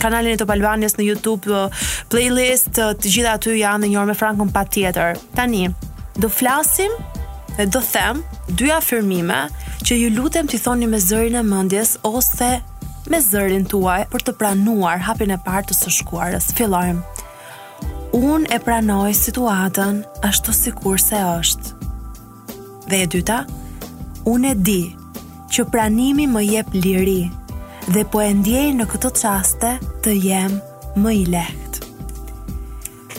kanalin 0.03 0.33
e 0.35 0.41
Top 0.41 0.51
Albanias 0.55 0.97
në 0.99 1.07
YouTube 1.11 1.53
uh, 1.53 1.83
playlist, 2.11 2.75
uh, 2.83 2.91
të 2.97 3.13
gjitha 3.17 3.37
aty 3.37 3.55
janë 3.61 3.85
në 3.85 3.91
një 3.93 4.01
orë 4.01 4.11
me 4.11 4.17
Frankun 4.19 4.51
patjetër. 4.55 5.21
Tani 5.37 5.67
do 6.21 6.29
flasim 6.29 6.91
dhe 7.57 7.67
do 7.69 7.79
them 7.93 8.23
dy 8.57 8.71
afirmime 8.73 9.43
që 9.93 9.97
ju 10.01 10.09
lutem 10.09 10.47
të 10.49 10.57
thoni 10.57 10.87
me 10.89 10.97
zërin 10.97 11.35
e 11.37 11.41
mëndjes 11.45 11.89
ose 12.07 12.47
me 13.13 13.17
zërin 13.21 13.67
tuaj 13.69 14.07
për 14.09 14.23
të 14.25 14.33
pranuar 14.39 15.03
hapin 15.05 15.29
e 15.35 15.37
parë 15.45 15.67
të 15.69 15.75
së 15.77 15.91
shkuarës. 15.99 16.47
Filojmë. 16.57 17.03
Unë 18.17 18.49
e 18.57 18.59
pranoj 18.65 19.11
situatën 19.19 19.99
ashtu 20.25 20.55
si 20.57 20.73
kur 20.79 20.97
se 21.03 21.19
është. 21.21 21.75
Dhe 22.89 23.03
e 23.05 23.09
dyta, 23.17 23.37
unë 24.33 24.51
e 24.53 24.55
di 24.55 24.81
që 25.53 25.67
pranimi 25.75 26.25
më 26.31 26.45
jep 26.49 26.73
liri 26.79 27.27
dhe 27.93 28.07
po 28.09 28.23
e 28.25 28.33
ndjej 28.39 28.65
në 28.79 28.89
këto 28.95 29.13
qaste 29.21 29.75
të 30.07 30.17
jem 30.25 30.57
më 31.05 31.13
i 31.21 31.25
lehtë. 31.35 31.85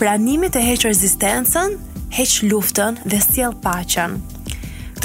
Pranimi 0.00 0.50
të 0.50 0.66
heqë 0.72 0.90
rezistencen, 0.90 1.78
heqë 2.18 2.48
luftën 2.50 2.98
dhe 3.06 3.22
sjell 3.30 3.54
pachen. 3.62 4.24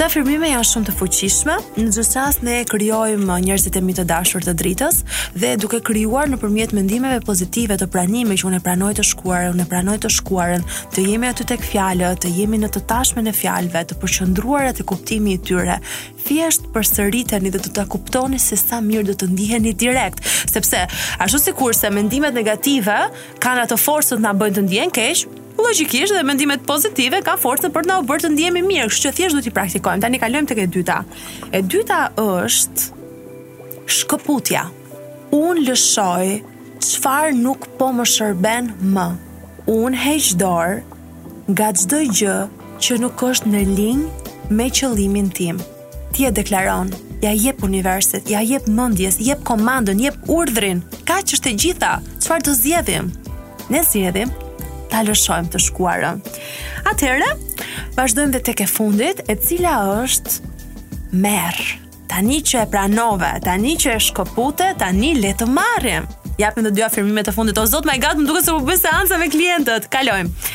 Këto 0.00 0.14
afirmime 0.16 0.48
janë 0.48 0.64
shumë 0.64 0.86
të 0.88 0.92
fuqishme. 0.96 1.54
Në 1.76 1.82
çdo 1.92 2.02
rast 2.16 2.44
ne 2.46 2.54
krijojmë 2.64 3.34
njerëzit 3.44 3.74
e 3.76 3.80
mitë 3.84 4.00
të 4.00 4.08
dashur 4.08 4.40
të 4.46 4.54
dritës 4.56 5.02
dhe 5.36 5.50
duke 5.60 5.82
krijuar 5.84 6.30
nëpërmjet 6.32 6.70
mendimeve 6.72 7.18
pozitive 7.26 7.76
të 7.76 7.84
pranime 7.92 8.32
që 8.40 8.46
unë 8.48 8.60
pranoj 8.64 8.94
të 8.96 9.04
shkuarën, 9.10 9.50
unë 9.58 9.66
pranoj 9.68 9.98
të 10.00 10.10
shkuarën, 10.14 10.64
të 10.96 11.04
jemi 11.04 11.28
aty 11.28 11.44
tek 11.52 11.66
fjalët, 11.68 12.22
të 12.24 12.30
jemi 12.32 12.62
në 12.62 12.70
të 12.78 12.82
tashmen 12.88 13.28
e 13.28 13.34
fjalëve, 13.36 13.82
të 13.90 13.98
e 14.70 14.72
të 14.80 14.86
kuptimi 14.88 15.34
i 15.36 15.42
tyre. 15.48 15.76
Thjesht 16.24 16.72
përsëriteni 16.72 17.52
dhe 17.52 17.60
do 17.60 17.68
ta 17.76 17.84
kuptoni 17.84 18.40
se 18.40 18.56
sa 18.56 18.80
mirë 18.80 19.06
do 19.10 19.14
të 19.20 19.26
ndiheni 19.34 19.74
direkt, 19.84 20.24
sepse 20.48 20.80
ashtu 21.20 21.38
sikurse 21.44 21.92
mendimet 21.92 22.32
negative 22.32 22.96
kanë 23.36 23.68
ato 23.68 23.76
forcë 23.76 24.16
të 24.16 24.20
na 24.24 24.32
bëjnë 24.32 24.56
të 24.56 24.64
ndihen 24.64 24.96
keq, 24.96 25.28
Logikisht 25.58 26.12
dhe 26.14 26.22
mendimet 26.26 26.62
pozitive 26.66 27.20
ka 27.26 27.34
forcë 27.40 27.70
për 27.74 27.84
të 27.86 27.90
na 27.90 27.96
u 28.00 28.04
bërë 28.06 28.24
të 28.24 28.30
ndihemi 28.34 28.62
mirë, 28.64 28.88
kështu 28.90 29.06
që 29.08 29.12
thjesht 29.16 29.36
duhet 29.36 29.48
i 29.50 29.54
praktikojmë. 29.56 30.04
Tani 30.04 30.20
kalojmë 30.22 30.50
tek 30.50 30.60
e 30.62 30.66
dyta. 30.66 31.00
E 31.52 31.60
dyta 31.62 32.00
është 32.22 33.88
shkëputja. 33.98 34.64
Un 35.36 35.60
lëshoj 35.66 36.30
çfarë 36.86 37.34
nuk 37.40 37.68
po 37.78 37.90
më 37.94 38.06
shërben 38.12 38.72
më. 38.94 39.08
Un 39.74 39.94
heq 39.94 40.30
dorë 40.40 41.52
nga 41.52 41.68
çdo 41.76 42.00
gjë 42.20 42.36
që 42.80 42.98
nuk 43.04 43.22
është 43.30 43.52
në 43.52 43.64
linjë 43.74 44.34
me 44.56 44.68
qëllimin 44.78 45.28
tim. 45.36 45.58
Ti 46.14 46.26
e 46.30 46.34
deklaron, 46.34 46.90
ja 47.22 47.30
jep 47.36 47.62
universit, 47.62 48.30
ja 48.30 48.40
jep 48.42 48.66
mendjes, 48.66 49.20
jep 49.22 49.42
komandën, 49.46 50.00
jep 50.02 50.16
urdhrin. 50.34 50.80
Kaq 51.06 51.34
është 51.36 51.50
e 51.52 51.56
gjitha. 51.64 51.92
Çfarë 52.22 52.48
do 52.48 52.54
zgjedhim? 52.56 53.10
Ne 53.70 53.84
zgjedhim 53.86 54.32
ta 54.90 55.02
lëshojmë 55.06 55.50
të 55.54 55.60
shkuarën. 55.68 56.18
Atëherë, 56.90 57.28
vazhdojmë 57.96 58.34
dhe 58.36 58.40
tek 58.48 58.62
e 58.64 58.68
fundit, 58.76 59.22
e 59.28 59.38
cila 59.44 59.78
është 60.00 60.48
Ta 61.20 62.16
Tani 62.16 62.40
që 62.42 62.64
e 62.64 62.66
pranove, 62.70 63.28
tani 63.44 63.76
që 63.78 63.92
e 63.96 64.00
shkopute, 64.02 64.72
tani 64.78 65.12
le 65.20 65.30
të 65.38 65.46
marrim. 65.46 66.06
Japim 66.38 66.66
të 66.66 66.72
dy 66.74 66.82
afirmime 66.82 67.22
të 67.22 67.34
fundit. 67.34 67.58
O 67.58 67.64
Zot, 67.70 67.86
my 67.86 67.94
gatë, 68.02 68.18
më 68.18 68.26
duket 68.26 68.46
se 68.48 68.54
po 68.54 68.62
bëj 68.66 68.78
seanca 68.82 69.18
me 69.20 69.28
klientët. 69.30 69.86
Kalojmë. 69.92 70.50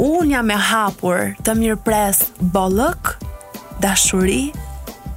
Unë 0.00 0.30
jam 0.32 0.52
e 0.52 0.56
hapur 0.68 1.26
të 1.44 1.54
mirëpres 1.60 2.22
bollëk, 2.56 3.12
dashuri 3.84 4.46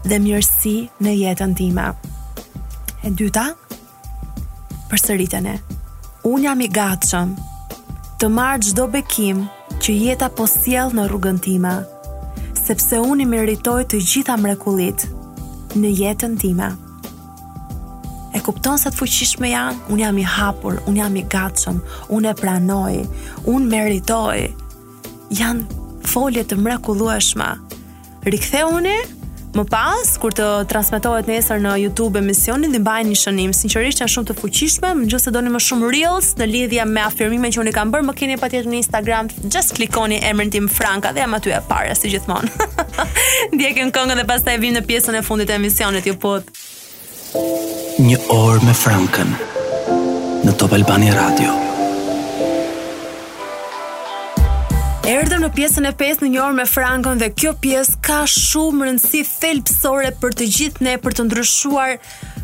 dhe 0.03 0.19
mirësi 0.25 0.75
në 0.99 1.15
jetën 1.21 1.55
time. 1.59 1.87
E 3.05 3.15
dyta, 3.15 3.47
përsëritën 4.91 5.47
e. 5.53 5.57
Unë 6.27 6.49
jam 6.49 6.65
i 6.65 6.71
gatshëm 6.75 7.35
të 8.19 8.27
marrë 8.31 8.69
gjdo 8.69 8.85
bekim 8.91 9.41
që 9.83 9.91
jeta 9.99 10.29
po 10.31 10.45
siel 10.47 10.93
në 10.95 11.07
rrugën 11.09 11.39
tima, 11.43 11.73
sepse 12.55 13.01
unë 13.03 13.25
i 13.25 13.27
meritoj 13.27 13.81
të 13.91 13.99
gjitha 13.99 14.37
mrekulit 14.39 15.03
në 15.75 15.91
jetën 15.99 16.37
tima. 16.39 16.69
E 18.35 18.39
kupton 18.43 18.79
se 18.79 18.91
të 18.91 18.97
fuqishme 19.01 19.49
janë? 19.51 19.83
Unë 19.91 20.03
jam 20.03 20.19
i 20.21 20.25
hapur, 20.31 20.79
unë 20.87 21.01
jam 21.01 21.15
i 21.19 21.25
gatshëm, 21.33 21.81
unë 22.15 22.31
e 22.31 22.35
pranoj, 22.39 22.95
unë 23.51 23.69
meritoj. 23.73 24.39
Janë 25.35 25.83
folje 26.07 26.43
të 26.47 26.59
mrekulueshme. 26.63 27.51
Riktheuni? 28.25 28.97
Riktheuni? 28.97 29.14
Më 29.55 29.63
pas, 29.71 30.09
kur 30.19 30.33
të 30.35 30.45
transmetohet 30.67 31.29
nesër 31.31 31.61
në 31.63 31.75
YouTube 31.85 32.19
emisionin 32.19 32.73
dhe 32.75 32.81
mbajnë 32.81 33.13
një 33.13 33.19
shënim, 33.21 33.53
sinqerisht 33.55 34.01
janë 34.01 34.11
shumë 34.11 34.27
të 34.27 34.35
fuqishme, 34.41 34.89
më 34.99 35.05
doni 35.07 35.31
do 35.31 35.41
një 35.45 35.51
më 35.53 35.59
shumë 35.63 35.91
reels 35.93 36.33
në 36.41 36.47
lidhja 36.49 36.83
me 36.89 37.05
afirmime 37.05 37.51
që 37.55 37.61
unë 37.63 37.71
i 37.71 37.75
kam 37.77 37.93
bërë, 37.93 38.03
më 38.09 38.15
keni 38.19 38.35
patjetër 38.41 38.67
në 38.73 38.79
Instagram, 38.83 39.29
just 39.55 39.71
klikoni 39.77 40.19
emrin 40.27 40.51
tim 40.51 40.67
Franka 40.67 41.13
dhe 41.15 41.23
jam 41.23 41.37
aty 41.39 41.53
e 41.55 41.61
pare, 41.69 41.95
si 41.95 42.11
gjithmonë. 42.11 42.51
Ndjekin 43.55 43.95
këngën 43.95 44.25
dhe 44.25 44.27
pas 44.27 44.43
të 44.43 44.57
e 44.57 44.61
vim 44.65 44.75
në 44.75 44.83
pjesën 44.89 45.19
e 45.21 45.23
fundit 45.23 45.47
e 45.47 45.55
emisionit, 45.55 46.03
ju 46.11 46.17
putë. 46.19 46.51
Një 48.11 48.19
orë 48.35 48.67
me 48.67 48.75
Frankën 48.75 49.31
në 50.49 50.57
Top 50.59 50.75
Albani 50.75 51.15
Radio. 51.15 51.64
Erdëm 55.05 55.43
në 55.45 55.51
pjesën 55.53 55.85
e 55.85 55.91
5 55.93 56.21
në 56.23 56.27
një 56.33 56.39
orë 56.41 56.55
me 56.57 56.63
Frankon 56.65 57.19
dhe 57.21 57.27
kjo 57.37 57.51
pjesë 57.61 57.97
ka 58.07 58.23
shumë 58.29 58.87
rëndësi 58.87 59.19
felpsore 59.29 60.09
për 60.17 60.33
të 60.39 60.47
gjithë 60.55 60.85
ne 60.87 60.95
për 61.03 61.13
të 61.19 61.25
ndryshuar 61.27 61.91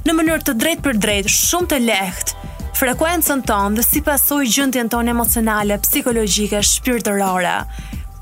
në 0.06 0.16
mënyrë 0.20 0.46
të 0.52 0.56
drejtë 0.62 0.86
për 0.86 1.00
drejtë, 1.06 1.32
shumë 1.40 1.72
të 1.74 1.80
lehtë 1.88 2.52
frekuencën 2.78 3.42
tonë 3.50 3.80
dhe 3.80 3.88
si 3.88 4.04
pasoj 4.06 4.44
gjëndjen 4.46 4.94
tonë 4.94 5.16
emocionale, 5.16 5.80
psikologjike, 5.88 6.62
shpirtërore. 6.70 7.56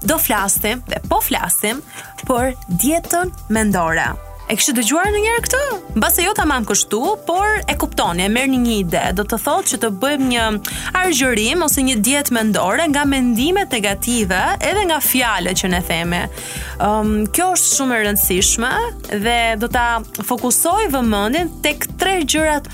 Do 0.08 0.16
flasim 0.24 0.86
dhe 0.88 1.04
po 1.12 1.20
flasim 1.26 1.84
për 2.24 2.56
dietën 2.80 3.36
Mendore. 3.52 4.08
E 4.50 4.56
kishë 4.58 4.74
dëgjuar 4.80 5.12
në 5.14 5.20
njerë 5.22 5.42
këtë? 5.46 5.60
Base 6.02 6.24
jo 6.26 6.32
të 6.34 6.44
mamë 6.50 6.70
kështu, 6.72 7.00
por 7.28 7.60
e 7.70 7.76
kuptoni, 7.78 8.24
e 8.26 8.32
merë 8.34 8.50
një 8.58 8.72
ide, 8.82 9.04
do 9.14 9.22
të 9.22 9.38
thotë 9.44 9.68
që 9.72 9.78
të 9.84 9.92
bëjmë 10.02 10.30
një 10.32 10.46
argjërim 11.04 11.62
ose 11.68 11.84
një 11.86 12.00
djetë 12.08 12.34
mendore 12.34 12.88
nga 12.90 13.04
mendimet 13.06 13.76
negative 13.78 14.40
edhe 14.72 14.88
nga 14.90 14.98
fjale 15.06 15.54
që 15.54 15.70
ne 15.70 15.84
theme. 15.86 16.24
Um, 16.82 17.14
kjo 17.30 17.52
është 17.60 17.72
shumë 17.78 17.94
e 17.94 18.02
rëndësishme 18.08 18.74
dhe 19.28 19.38
do 19.62 19.70
ta 19.70 19.86
fokusoj 20.26 20.88
vëmëndin 20.98 21.54
tek 21.62 21.86
tre 22.02 22.18
gjërat 22.26 22.74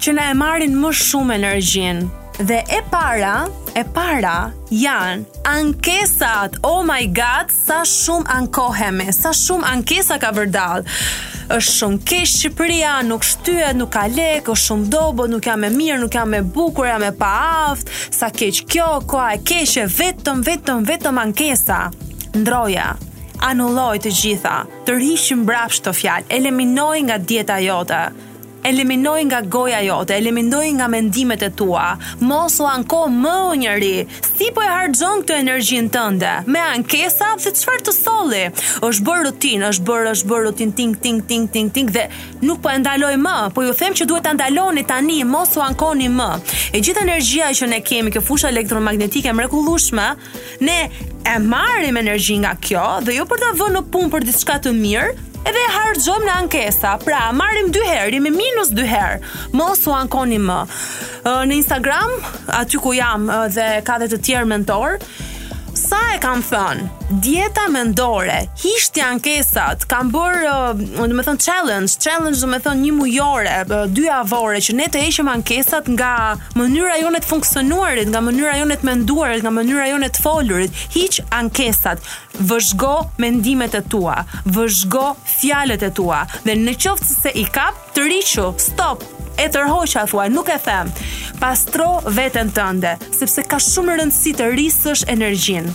që 0.00 0.16
na 0.16 0.30
e 0.32 0.40
marrin 0.40 0.80
më 0.80 0.96
shumë 1.04 1.36
energjinë 1.42 2.08
Dhe 2.38 2.64
e 2.66 2.80
para, 2.88 3.44
e 3.76 3.84
para 3.84 4.52
janë 4.70 5.26
ankesat. 5.44 6.56
Oh 6.64 6.80
my 6.84 7.04
god, 7.12 7.52
sa 7.52 7.82
shumë 7.84 8.24
ankohemi, 8.38 9.10
sa 9.12 9.34
shumë 9.36 9.68
ankesa 9.68 10.16
ka 10.20 10.30
vërdall. 10.32 10.86
Është 11.52 11.74
shumë 11.76 12.00
keq 12.08 12.24
Shqipëria, 12.32 12.94
nuk 13.04 13.26
shtyhet, 13.28 13.76
nuk 13.76 13.92
ka 13.92 14.06
lekë, 14.08 14.48
është 14.48 14.64
shumë 14.70 14.88
dobë, 14.94 15.28
nuk 15.34 15.44
jam 15.50 15.68
e 15.68 15.70
mirë, 15.76 16.00
nuk 16.06 16.16
jam 16.16 16.32
e 16.32 16.40
bukur, 16.40 16.88
jam 16.88 17.04
e 17.04 17.12
paaft. 17.20 17.92
Sa 18.08 18.32
keq 18.32 18.62
kjo, 18.64 18.88
koha 19.06 19.36
e 19.36 19.42
keqe, 19.44 19.84
vetëm 19.98 20.40
vetëm 20.48 20.88
vetëm 20.88 21.20
ankesa. 21.26 21.82
Ndroja 22.32 22.94
anulloj 23.42 23.98
të 24.04 24.10
gjitha, 24.14 24.56
të 24.86 24.94
rishim 25.02 25.40
brapsht 25.44 25.82
të 25.88 25.92
fjalë, 25.98 26.28
eliminoj 26.38 26.94
nga 27.08 27.16
dieta 27.18 27.56
jote, 27.58 28.04
eliminoj 28.64 29.24
nga 29.24 29.40
goja 29.42 29.80
jote, 29.80 30.14
eliminoj 30.16 30.68
nga 30.78 30.88
mendimet 30.88 31.42
e 31.42 31.50
tua, 31.50 31.96
mos 32.22 32.60
u 32.62 32.66
anko 32.66 33.04
më 33.10 33.34
u 33.50 33.54
njëri, 33.62 33.92
si 34.26 34.48
po 34.54 34.62
e 34.62 34.68
hargjon 34.70 35.22
këtë 35.22 35.38
energjin 35.42 35.90
tënde, 35.94 36.32
me 36.46 36.62
ankesa, 36.62 37.32
dhe 37.42 37.52
qëfar 37.54 37.82
të 37.86 37.94
soli, 37.96 38.42
është 38.86 39.06
bërë 39.08 39.26
rutin, 39.28 39.66
është 39.70 39.86
bërë, 39.88 40.08
është 40.14 40.30
bërë 40.32 40.46
rutin, 40.48 40.72
ting, 40.78 40.96
ting, 41.02 41.20
ting, 41.28 41.48
ting, 41.52 41.72
ting, 41.74 41.92
dhe 41.96 42.06
nuk 42.46 42.62
po 42.64 42.70
e 42.72 42.78
ndaloj 42.82 43.14
më, 43.24 43.36
po 43.56 43.66
ju 43.66 43.74
them 43.82 43.98
që 43.98 44.08
duhet 44.10 44.28
të 44.28 44.36
ndaloni 44.38 44.86
tani, 44.88 45.20
mos 45.26 45.56
u 45.58 45.64
ankoni 45.66 46.10
më, 46.12 46.30
e 46.72 46.80
gjithë 46.82 47.04
energjia 47.06 47.50
që 47.62 47.72
ne 47.74 47.80
kemi, 47.86 48.14
kjo 48.14 48.22
fusha 48.30 48.50
elektromagnetike 48.52 49.32
mrekullushme, 49.34 50.10
ne 50.62 50.78
e 51.22 51.36
marim 51.40 51.98
energji 52.02 52.38
nga 52.42 52.54
kjo, 52.60 52.86
dhe 53.06 53.18
jo 53.18 53.26
për 53.30 53.42
të 53.42 53.52
vënë 53.58 53.78
në 53.80 53.84
pun 53.94 54.10
për 54.10 54.26
diska 54.30 54.58
të 54.64 54.72
mirë, 54.78 55.30
edhe 55.48 55.62
hargjom 55.74 56.24
në 56.26 56.34
ankesa, 56.42 56.94
pra 57.02 57.24
marim 57.34 57.72
dy 57.74 57.82
herë, 57.86 58.10
jemi 58.16 58.30
minus 58.34 58.70
dy 58.74 58.84
herë, 58.86 59.18
mos 59.58 59.84
u 59.90 59.94
ankonim 59.96 60.46
më. 60.50 60.60
Në 61.50 61.58
Instagram, 61.60 62.14
aty 62.62 62.80
ku 62.82 62.94
jam 62.98 63.28
dhe 63.54 63.68
ka 63.86 63.98
dhe 64.02 64.10
të 64.12 64.22
tjerë 64.28 64.50
mentor, 64.54 65.00
sa 65.76 65.98
e 66.14 66.18
kam 66.20 66.42
thënë, 66.44 66.84
dieta 67.24 67.64
mendore, 67.72 68.38
hisht 68.60 68.96
janë 69.00 69.22
kesat, 69.24 69.86
kam 69.88 70.10
bërë, 70.12 70.40
uh, 70.48 70.82
dhe 71.08 71.16
me 71.16 71.24
thënë, 71.24 71.40
challenge, 71.46 71.94
challenge 72.02 72.40
dhe 72.42 72.50
me 72.50 72.58
thënë, 72.62 72.80
një 72.82 72.92
mujore, 72.98 73.54
uh, 73.64 73.84
dy 73.88 74.04
avore, 74.12 74.60
që 74.62 74.76
ne 74.78 74.88
të 74.92 75.04
eshim 75.08 75.30
ankesat 75.32 75.88
nga 75.96 76.10
mënyra 76.58 76.98
jonë 77.00 77.22
funksionuarit, 77.28 78.10
nga 78.12 78.20
mënyra 78.26 78.58
jonë 78.60 78.80
menduarit, 78.86 79.44
nga 79.46 79.54
mënyra 79.56 79.88
jonë 79.94 80.12
të 80.12 80.24
folurit, 80.24 80.84
hiq 80.96 81.22
ankesat, 81.38 82.04
vëzhgo 82.42 82.92
mendimet 83.24 83.74
e 83.80 83.84
tua, 83.92 84.20
vëzhgo 84.44 85.12
fjalet 85.38 85.88
e 85.88 85.92
tua, 86.02 86.20
dhe 86.44 86.58
në 86.60 86.76
qoftë 86.84 87.22
se 87.22 87.34
i 87.34 87.48
kap, 87.48 87.80
të 87.96 88.08
rishu, 88.10 88.52
stop, 88.60 89.04
e 89.38 89.48
tërhoqa 89.48 90.06
thua, 90.08 90.26
nuk 90.28 90.48
e 90.48 90.58
them. 90.64 90.90
Pastro 91.40 91.98
veten 92.06 92.50
tënde, 92.54 92.96
sepse 93.16 93.42
ka 93.48 93.58
shumë 93.58 93.96
rëndësi 94.00 94.34
të 94.38 94.48
rrisësh 94.52 95.04
energjinë. 95.10 95.72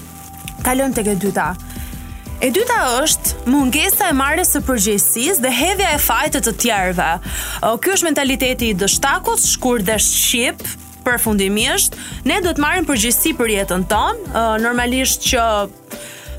Kalon 0.66 0.94
tek 0.96 1.10
e 1.12 1.16
dyta. 1.20 1.50
E 2.40 2.52
dyta 2.54 2.78
është 3.02 3.48
mungesa 3.50 4.12
e 4.12 4.16
marrjes 4.16 4.52
së 4.54 4.62
përgjegjësisë 4.68 5.42
dhe 5.44 5.52
hedhja 5.60 5.94
e 5.96 6.02
fajtë 6.06 6.44
të 6.48 6.52
tjerëve. 6.64 7.10
Ky 7.82 7.94
është 7.96 8.08
mentaliteti 8.12 8.70
i 8.74 8.78
dështakut, 8.78 9.42
shkurt 9.42 9.88
dhe 9.90 9.98
shqip, 9.98 10.62
përfundimisht 11.08 11.96
ne 12.28 12.40
do 12.46 12.52
të 12.54 12.62
marrim 12.64 12.86
përgjegjësi 12.90 13.34
për 13.40 13.54
jetën 13.56 13.88
tonë, 13.90 14.46
normalisht 14.62 15.26
që 15.32 15.46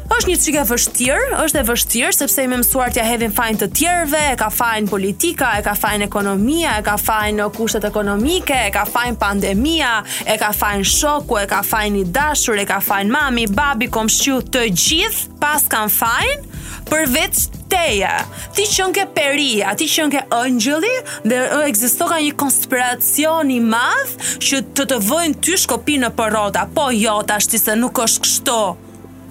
është 0.09 0.29
një 0.33 0.37
çike 0.43 0.63
vështirë, 0.69 1.27
është 1.43 1.61
e 1.61 1.65
vështirë 1.69 2.13
sepse 2.17 2.45
i 2.45 2.49
më 2.49 2.59
mësuar 2.63 2.93
t'ia 2.95 3.05
hedhin 3.07 3.33
fajin 3.37 3.59
të 3.63 3.69
tjerëve, 3.79 4.21
e 4.33 4.37
ka 4.41 4.47
fajin 4.53 4.87
politika, 4.89 5.51
e 5.61 5.65
ka 5.67 5.75
fajin 5.79 6.05
ekonomia, 6.09 6.77
e 6.81 6.85
ka 6.87 6.95
fajin 7.01 7.43
në 7.43 7.49
kushtet 7.57 7.87
ekonomike, 7.89 8.57
e 8.69 8.73
ka 8.75 8.87
fajin 8.89 9.19
pandemia, 9.21 9.91
e 10.25 10.39
ka 10.41 10.51
fajin 10.57 10.87
shoku, 10.95 11.43
e 11.43 11.45
ka 11.51 11.61
fajin 11.71 12.01
i 12.01 12.05
dashur, 12.17 12.57
e 12.59 12.65
ka 12.71 12.81
fajin 12.85 13.13
mami, 13.13 13.45
babi, 13.61 13.91
komshiu, 13.93 14.41
të 14.49 14.65
gjithë 14.73 15.37
pas 15.43 15.69
kanë 15.71 15.93
fajin 15.99 16.47
përveç 16.89 17.45
teja. 17.69 18.15
Ti 18.57 18.65
qënë 18.65 18.97
ke 18.97 19.05
peria, 19.15 19.75
ti 19.79 19.85
qënë 19.93 20.15
ke 20.15 20.23
ëngjëli, 20.33 20.97
dhe 21.29 21.43
uh, 21.53 21.67
egzisto 21.69 22.09
ka 22.09 22.17
një 22.25 22.33
konspiracion 22.41 23.53
i 23.53 23.61
madhë 23.61 24.35
që 24.47 24.65
të 24.73 24.89
të 24.95 25.03
vojnë 25.11 25.41
ty 25.45 25.61
shkopi 25.67 26.01
në 26.01 26.15
përrota, 26.17 26.65
po 26.73 26.89
jota 26.97 27.37
shti 27.45 27.61
se 27.67 27.77
nuk 27.77 28.07
është 28.09 28.25
kështo 28.27 28.61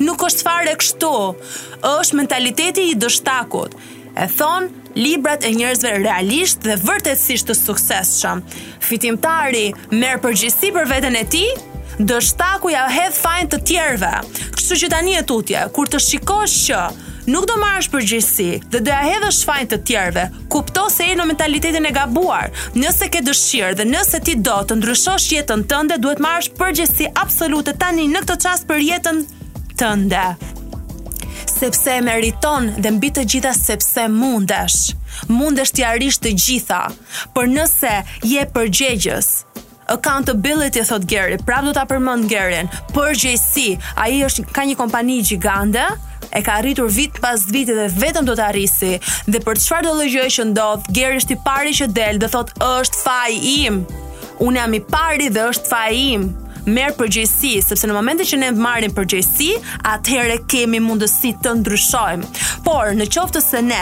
nuk 0.04 0.24
është 0.30 0.46
fare 0.48 0.74
kështu, 0.80 1.12
është 1.86 2.20
mentaliteti 2.22 2.90
i 2.92 2.98
dështakut. 3.00 3.78
E 4.18 4.26
thonë, 4.38 4.84
librat 4.98 5.44
e 5.46 5.52
njerëzve 5.54 5.94
realisht 6.02 6.64
dhe 6.66 6.78
vërtetësisht 6.82 7.52
të 7.52 7.56
suksesshëm. 7.58 8.40
Fitimtari 8.82 9.68
merr 9.94 10.22
përgjegjësi 10.24 10.72
për 10.74 10.88
veten 10.90 11.18
e 11.20 11.26
tij, 11.30 11.52
dështaku 12.00 12.74
ja 12.74 12.88
hedh 12.94 13.14
fajin 13.18 13.50
të 13.54 13.62
tjerëve. 13.72 14.16
Kështu 14.58 14.80
që 14.84 14.92
tani 14.94 15.16
e 15.20 15.26
tutje, 15.30 15.68
kur 15.76 15.90
të 15.90 16.02
shikosh 16.02 16.58
që 16.72 16.82
nuk 17.30 17.46
do 17.50 17.60
marrësh 17.62 17.92
përgjegjësi 17.94 18.50
dhe 18.74 18.82
do 18.82 18.90
ja 18.94 19.04
hedhësh 19.06 19.44
fajin 19.46 19.70
të 19.74 19.80
tjerëve, 19.90 20.26
kupto 20.54 20.88
se 20.94 21.12
je 21.12 21.18
në 21.20 21.30
mentalitetin 21.34 21.90
e 21.90 21.94
gabuar. 21.98 22.50
Nëse 22.78 23.12
ke 23.14 23.22
dëshirë 23.28 23.78
dhe 23.82 23.88
nëse 23.92 24.24
ti 24.26 24.38
do 24.42 24.58
të 24.70 24.80
ndryshosh 24.82 25.30
jetën 25.38 25.66
tënde, 25.70 26.00
duhet 26.02 26.22
marrësh 26.26 26.54
përgjegjësi 26.58 27.14
absolute 27.22 27.78
tani 27.82 28.10
në 28.10 28.26
këtë 28.26 28.42
çast 28.48 28.66
për 28.70 28.82
jetën 28.86 29.28
tënde. 29.80 30.26
Sepse 31.60 31.90
e 31.98 32.02
meriton 32.06 32.70
dhe 32.82 32.90
mbi 32.98 33.10
të 33.16 33.24
gjitha 33.32 33.54
sepse 33.56 34.08
mundesh. 34.20 34.94
Mundesh 35.34 35.72
t'i 35.74 35.86
arrish 35.88 36.20
të 36.22 36.36
gjitha, 36.44 36.82
por 37.34 37.48
nëse 37.50 37.94
je 38.34 38.44
përgjegjës. 38.56 39.30
Accountability 39.90 40.84
thot 40.84 41.06
Gary, 41.10 41.38
prap 41.48 41.64
do 41.66 41.72
ta 41.74 41.86
përmend 41.90 42.28
Gary-n. 42.30 42.68
Përgjegjësi, 42.94 43.70
ai 44.04 44.18
është 44.28 44.44
ka 44.54 44.66
një 44.68 44.76
kompani 44.82 45.22
gjigande 45.30 45.86
e 46.38 46.42
ka 46.46 46.58
arritur 46.60 46.92
vit 46.98 47.22
pas 47.24 47.46
vitit 47.54 47.78
dhe 47.80 47.86
vetëm 48.02 48.28
do 48.28 48.36
të 48.38 48.48
arrisi 48.50 48.98
dhe 49.32 49.40
për 49.46 49.62
çfarë 49.64 49.86
do 49.88 49.94
llojë 50.02 50.26
që 50.38 50.46
ndodh 50.52 50.90
Gary 50.94 51.22
është 51.22 51.34
i 51.34 51.40
pari 51.48 51.72
që 51.80 51.88
del 51.98 52.20
dhe 52.22 52.30
thot 52.34 52.52
është 52.68 53.00
faji 53.06 53.54
im 53.68 53.80
unë 54.44 54.60
jam 54.60 54.76
i 54.76 54.82
pari 54.92 55.30
dhe 55.34 55.46
është 55.54 55.72
faji 55.72 56.04
im 56.18 56.28
merr 56.72 56.94
përgjegjësi, 57.00 57.54
sepse 57.64 57.88
në 57.88 57.96
momentin 57.96 58.28
që 58.28 58.38
ne 58.42 58.50
marrim 58.60 58.94
përgjegjësi, 58.96 59.50
atëherë 59.94 60.38
kemi 60.52 60.82
mundësi 60.84 61.34
të 61.44 61.54
ndryshojmë. 61.62 62.32
Por 62.68 62.92
në 63.00 63.08
qoftë 63.16 63.42
se 63.46 63.62
ne 63.64 63.80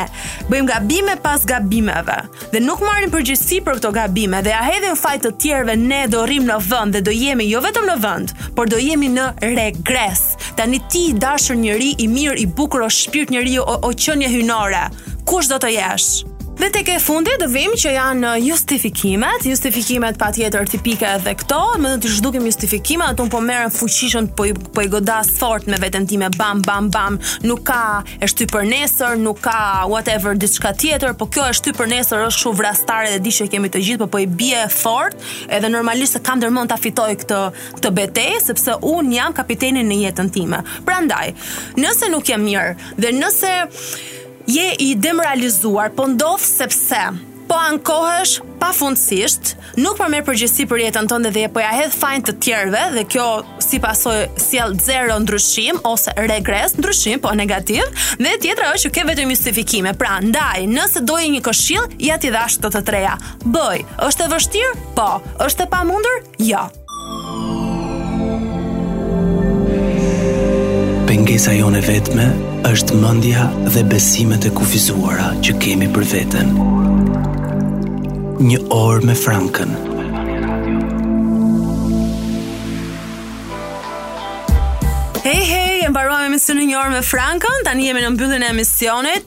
bëjmë 0.51 0.69
gabime 0.69 1.15
pas 1.25 1.45
gabimeve 1.49 2.19
dhe 2.53 2.61
nuk 2.63 2.83
marrim 2.85 3.11
përgjegjësi 3.13 3.59
për 3.65 3.79
këto 3.79 3.91
gabime 3.95 4.43
dhe 4.45 4.53
ja 4.53 4.61
hedhim 4.67 4.97
fajt 4.99 5.25
të 5.25 5.33
tjerëve, 5.41 5.75
ne 5.89 6.03
do 6.13 6.21
rrim 6.29 6.45
në 6.49 6.59
vend 6.69 6.95
dhe 6.97 7.01
do 7.07 7.15
jemi 7.15 7.49
jo 7.49 7.63
vetëm 7.65 7.89
në 7.89 7.97
vend, 8.05 8.35
por 8.57 8.69
do 8.71 8.79
jemi 8.81 9.09
në 9.15 9.31
regres. 9.57 10.23
Tani 10.55 10.79
ti 10.91 11.07
i 11.09 11.17
dashur 11.19 11.57
njeri 11.59 11.93
i 11.97 12.07
mirë, 12.11 12.37
i 12.43 12.45
bukur, 12.45 12.85
o 12.85 12.89
shpirt 12.91 13.33
njeriu 13.33 13.65
o, 13.65 13.79
o 13.89 13.93
qenie 13.97 14.29
hyjnore, 14.31 14.87
kush 15.25 15.49
do 15.49 15.57
të 15.61 15.73
jesh? 15.73 16.29
Dhe 16.57 16.69
tek 16.71 16.87
e 16.89 16.99
fundit 17.03 17.35
do 17.39 17.49
vim 17.51 17.73
që 17.75 17.91
janë 17.97 18.29
uh, 18.29 18.35
justifikimet, 18.39 19.43
justifikimet 19.49 20.15
patjetër 20.19 20.69
tipike 20.71 21.03
edhe 21.17 21.33
këto, 21.41 21.57
më 21.83 21.89
të 21.99 22.11
zhdukim 22.15 22.45
justifikime, 22.47 23.03
atun 23.11 23.27
po 23.33 23.41
merren 23.43 23.73
fuqishën 23.75 24.29
po 24.37 24.45
po 24.73 24.85
i 24.85 24.87
godas 24.93 25.33
fort 25.35 25.67
me 25.69 25.75
veten 25.83 26.07
time 26.07 26.29
bam 26.39 26.61
bam 26.63 26.87
bam, 26.93 27.17
nuk 27.43 27.65
ka 27.67 27.81
e 28.19 28.29
shty 28.31 28.47
për 28.53 28.69
nesër, 28.71 29.17
nuk 29.25 29.41
ka 29.43 29.57
whatever 29.91 30.37
diçka 30.45 30.71
tjetër, 30.79 31.17
po 31.19 31.27
kjo 31.27 31.43
e 31.51 31.57
shty 31.59 31.75
për 31.75 31.91
nesër, 31.95 32.23
është 32.29 32.45
shumë 32.45 32.61
vrastare 32.61 33.11
dhe 33.17 33.21
di 33.27 33.35
që 33.37 33.49
kemi 33.57 33.73
të 33.75 33.83
gjithë, 33.87 33.99
po 34.05 34.13
po 34.15 34.23
i 34.23 34.29
bie 34.39 34.63
fort, 34.71 35.19
edhe 35.51 35.73
normalisht 35.77 36.15
se 36.15 36.23
kam 36.23 36.39
dërmon 36.43 36.71
ta 36.71 36.79
fitoj 36.79 37.11
këtë 37.25 37.43
këtë 37.81 37.93
betejë 37.99 38.41
sepse 38.47 38.79
un 38.95 39.11
jam 39.11 39.35
kapiteni 39.35 39.83
në 39.91 39.99
jetën 40.07 40.31
time. 40.37 40.63
Prandaj, 40.87 41.33
nëse 41.83 42.13
nuk 42.15 42.31
jam 42.31 42.47
mirë 42.47 42.95
dhe 42.95 43.11
nëse 43.19 43.53
je 44.47 44.75
i 44.79 44.95
demoralizuar, 44.95 45.91
po 45.91 46.07
ndodh 46.07 46.41
sepse 46.57 47.33
po 47.47 47.53
ankohesh 47.61 48.39
pa 48.59 48.71
fundësisht, 48.73 49.51
nuk 49.77 49.99
përmer 49.99 50.23
po 50.25 50.31
përgjësi 50.33 50.63
për 50.65 50.79
jetën 50.81 51.07
tënde 51.11 51.29
dhe 51.29 51.43
po 51.53 51.61
ja 51.61 51.75
hedh 51.77 51.93
fajn 51.93 52.23
të 52.25 52.33
tjerëve 52.41 52.81
dhe 52.95 53.03
kjo 53.05 53.25
si 53.61 53.77
pasoj 53.83 54.15
sjell 54.41 54.73
zero 54.81 55.19
ndryshim 55.21 55.77
ose 55.85 56.09
regres 56.17 56.73
ndryshim, 56.79 57.21
po 57.21 57.35
negativ, 57.37 57.83
dhe 58.17 58.31
tjetra 58.41 58.71
është 58.73 58.87
që 58.87 58.91
ke 58.97 59.03
vetëm 59.11 59.33
justifikime. 59.35 59.93
Pra, 59.97 60.15
ndaj, 60.25 60.63
nëse 60.73 61.03
dojë 61.05 61.27
një 61.35 61.43
këshill, 61.45 61.85
ja 62.07 62.17
ti 62.17 62.31
dhash 62.33 62.57
të 62.65 62.71
të 62.73 62.81
treja. 62.89 63.13
Bëj, 63.45 63.85
është 64.09 64.25
e 64.25 64.33
vështirë? 64.33 64.73
Po. 64.97 65.11
Është 65.45 65.67
e 65.67 65.71
pamundur? 65.75 66.23
Jo. 66.47 66.63
Mungesa 71.25 71.55
jone 71.57 71.79
vetme 71.81 72.25
është 72.69 72.97
mendja 73.01 73.47
dhe 73.73 73.81
besimet 73.89 74.43
e 74.45 74.51
kufizuara 74.53 75.31
që 75.41 75.55
kemi 75.63 75.87
për 75.95 76.03
veten. 76.11 76.51
Një 78.45 78.59
orë 78.75 79.07
me 79.09 79.15
Frankën. 79.17 79.71
Hey 85.25 85.41
hey, 85.49 85.81
e 85.87 85.89
mbarojmë 85.89 86.37
e 86.37 86.59
një 86.69 86.77
orë 86.83 86.93
me 86.93 87.01
Frankën. 87.01 87.65
Tani 87.65 87.89
jemi 87.89 88.05
në 88.05 88.13
mbylljen 88.19 88.45
e 88.45 88.51
emisionit. 88.53 89.25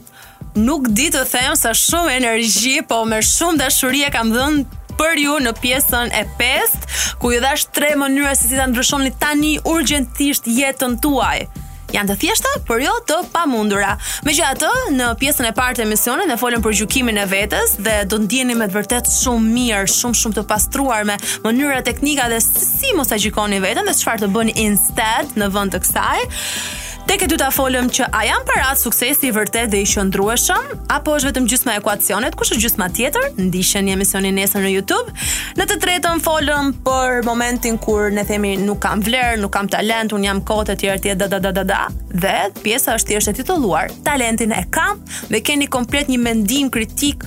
Nuk 0.55 0.87
di 0.95 1.09
të 1.11 1.25
them 1.33 1.59
sa 1.59 1.75
shumë 1.75 2.15
energji, 2.15 2.77
po 2.87 3.03
me 3.03 3.19
shumë 3.19 3.59
dashuri 3.65 4.05
kam 4.15 4.31
dhënë 4.37 4.95
për 4.95 5.19
ju 5.25 5.35
në 5.49 5.57
pjesën 5.61 6.15
e 6.15 6.23
5, 6.39 7.17
ku 7.19 7.35
ju 7.35 7.43
dhash 7.43 7.67
tre 7.75 7.91
mënyra 7.99 8.37
se 8.39 8.47
si 8.47 8.55
ta 8.55 8.71
ndryshoni 8.71 9.11
tani 9.19 9.57
urgjentisht 9.67 10.47
jetën 10.47 11.01
tuaj 11.03 11.49
janë 11.93 12.09
të 12.11 12.15
thjeshta, 12.21 12.51
por 12.67 12.81
jo 12.83 12.91
të 13.09 13.17
pamundura. 13.33 13.95
Megjithatë, 14.27 14.69
në 14.95 15.07
pjesën 15.21 15.47
e 15.49 15.53
parë 15.57 15.79
të 15.79 15.87
misionit 15.89 16.29
ne 16.29 16.37
folëm 16.39 16.63
për 16.65 16.77
gjykimin 16.81 17.19
e 17.23 17.27
vetes 17.31 17.77
dhe 17.85 17.95
do 18.09 18.19
ndjeni 18.25 18.55
me 18.57 18.67
të 18.69 18.77
vërtet 18.77 19.09
shumë 19.13 19.49
mirë, 19.57 19.85
shumë 19.93 20.19
shumë 20.21 20.39
të 20.39 20.45
pastruar 20.49 21.07
me 21.09 21.17
mënyra 21.45 21.81
teknika 21.87 22.27
dhe 22.31 22.41
si 22.45 22.93
mos 22.97 23.09
sa 23.13 23.19
gjikoni 23.21 23.61
veten 23.63 23.89
dhe 23.89 23.97
çfarë 24.01 24.25
të 24.27 24.33
bëni 24.35 24.55
instead 24.69 25.33
në 25.37 25.49
vend 25.55 25.75
të 25.77 25.83
kësaj. 25.85 26.85
Tek 27.09 27.21
e 27.25 27.27
dyta 27.31 27.47
folëm 27.49 27.87
që 27.89 28.05
a 28.13 28.19
janë 28.27 28.45
parat 28.45 28.77
suksesi 28.77 29.31
i 29.31 29.33
vërtet 29.33 29.71
dhe 29.73 29.79
i 29.81 29.85
qëndrueshëm 29.89 30.83
apo 30.93 31.15
është 31.17 31.29
vetëm 31.31 31.45
gjysma 31.49 31.73
e 31.73 31.77
ekuacionit, 31.81 32.35
kush 32.37 32.51
është 32.53 32.61
gjysma 32.67 32.87
tjetër? 32.93 33.31
Ndiqni 33.47 33.79
një 33.87 33.95
emisionin 33.95 34.35
nesër 34.37 34.61
në 34.67 34.73
YouTube. 34.75 35.13
Në 35.57 35.65
të 35.71 35.77
tretën 35.81 36.21
folëm 36.21 36.69
për 36.85 37.23
momentin 37.25 37.79
kur 37.81 38.13
ne 38.13 38.21
themi 38.29 38.51
nuk 38.61 38.77
kam 38.85 39.01
vlerë, 39.07 39.39
nuk 39.41 39.49
kam 39.55 39.65
talent, 39.73 40.13
un 40.13 40.27
jam 40.27 40.43
kot 40.45 40.69
e 40.69 40.75
tjerë 40.83 41.01
tjetë 41.07 41.29
da 41.33 41.39
da 41.47 41.51
da 41.55 41.63
da. 41.71 41.79
Dhe 42.09 42.35
pjesa 42.61 42.93
është 42.97 43.11
thjesht 43.13 43.29
e 43.29 43.33
titulluar 43.37 43.91
Talentin 44.03 44.51
e 44.57 44.61
kam 44.75 45.01
dhe 45.33 45.41
keni 45.45 45.67
komplet 45.69 46.09
një 46.13 46.17
mendim 46.21 46.69
kritik 46.73 47.25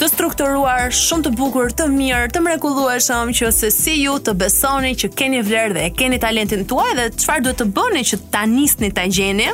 të 0.00 0.08
strukturuar, 0.12 0.88
shumë 0.92 1.26
të 1.28 1.34
bukur, 1.38 1.72
të 1.78 1.86
mirë, 1.92 2.28
të 2.34 2.40
mrekullueshëm 2.44 3.32
që 3.38 3.48
se 3.54 3.72
si 3.76 3.96
ju 4.04 4.16
të 4.24 4.36
besoni 4.44 4.92
që 5.00 5.12
keni 5.16 5.40
vlerë 5.46 5.76
dhe 5.78 5.88
keni 6.00 6.18
talentin 6.20 6.64
tuaj 6.68 6.94
dhe 6.98 7.10
çfarë 7.16 7.44
duhet 7.48 7.62
të 7.62 7.68
bëni 7.78 8.06
që 8.12 8.22
ta 8.32 8.46
nisni 8.50 8.90
tani 8.92 9.21
gjeni. 9.22 9.48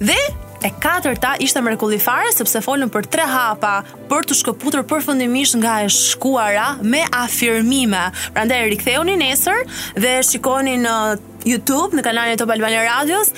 Dhe 0.00 0.16
e 0.64 0.70
katërta 0.80 1.34
ishte 1.44 1.60
mrekullifare 1.60 2.30
sepse 2.32 2.60
folën 2.64 2.88
për 2.92 3.06
tre 3.12 3.26
hapa 3.28 3.74
për 4.08 4.28
të 4.30 4.36
shkëputur 4.38 4.84
përfundimisht 4.88 5.58
nga 5.60 5.76
e 5.84 5.90
shkuara 5.92 6.68
me 6.94 7.02
afirmime. 7.24 8.06
Prandaj 8.36 8.62
riktheuni 8.72 9.18
nesër 9.20 9.60
dhe 10.00 10.16
shikoni 10.30 10.78
në 10.84 10.96
YouTube, 11.44 11.94
në 11.96 12.02
kanalin 12.04 12.34
e 12.34 12.38
Top 12.40 12.50
Albania 12.54 12.82
Radios. 12.86 13.30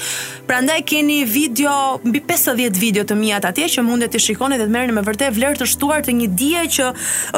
Prandaj 0.46 0.82
keni 0.86 1.20
video 1.26 1.98
mbi 2.06 2.20
50 2.22 2.78
video 2.78 3.02
të 3.08 3.16
mia 3.18 3.40
atje 3.42 3.66
që 3.76 3.82
mundet 3.82 4.12
të 4.14 4.20
shikoni 4.22 4.58
dhe 4.60 4.68
të 4.68 4.72
merrni 4.76 4.94
me 4.94 5.02
vërtet 5.06 5.34
vlerë 5.34 5.58
të 5.60 5.66
shtuar 5.72 6.04
të 6.06 6.14
një 6.20 6.28
dije 6.38 6.62
që 6.76 6.86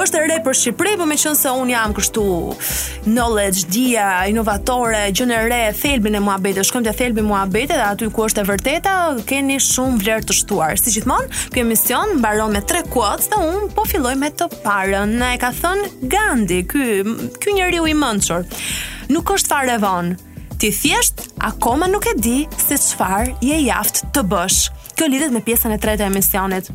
është 0.02 0.20
e 0.20 0.26
re 0.30 0.38
për 0.44 0.58
Shqipëri, 0.60 0.94
por 1.00 1.08
meqense 1.08 1.52
un 1.56 1.72
jam 1.72 1.94
kështu 1.96 2.24
knowledge 3.08 3.64
dia 3.72 4.10
inovatore, 4.28 5.06
gjën 5.16 5.32
e 5.34 5.40
re, 5.48 5.62
thelbin 5.80 6.18
e 6.20 6.22
muhabetit, 6.24 6.68
shkojmë 6.68 6.88
te 6.90 6.96
thelbi 7.00 7.24
i 7.24 7.30
muhabetit 7.30 7.72
dhe 7.76 7.80
aty 7.88 8.10
ku 8.12 8.26
është 8.28 8.44
e 8.44 8.48
vërteta, 8.50 8.94
keni 9.28 9.56
shumë 9.64 10.02
vlerë 10.04 10.28
të 10.28 10.38
shtuar. 10.42 10.76
Si 10.80 10.92
gjithmonë, 10.98 11.32
ky 11.54 11.64
emision 11.64 12.16
mbaron 12.20 12.52
me 12.54 12.62
tre 12.68 12.84
quotes 12.92 13.30
dhe 13.32 13.40
un 13.44 13.72
po 13.74 13.86
filloj 13.88 14.16
me 14.20 14.30
të 14.36 14.50
parën. 14.64 15.16
Na 15.18 15.32
e 15.34 15.40
ka 15.40 15.52
thënë 15.56 15.90
Gandhi, 16.12 16.62
ky 16.68 16.86
ky 17.42 17.56
njeriu 17.56 17.86
i 17.88 17.94
mençur. 17.96 18.44
Nuk 19.08 19.30
është 19.32 19.48
fare 19.48 19.78
vonë, 19.80 20.16
Ti 20.58 20.70
thjesht 20.74 21.14
akoma 21.46 21.86
nuk 21.88 22.06
e 22.10 22.16
di 22.18 22.38
se 22.66 22.74
çfarë 22.82 23.36
je 23.46 23.58
jaft 23.68 24.00
të 24.16 24.22
bësh. 24.26 24.56
Kjo 24.98 25.06
lidhet 25.06 25.30
me 25.30 25.38
pjesën 25.46 25.70
e 25.70 25.76
tretë 25.78 26.08
e 26.08 26.10
misionit. 26.10 26.70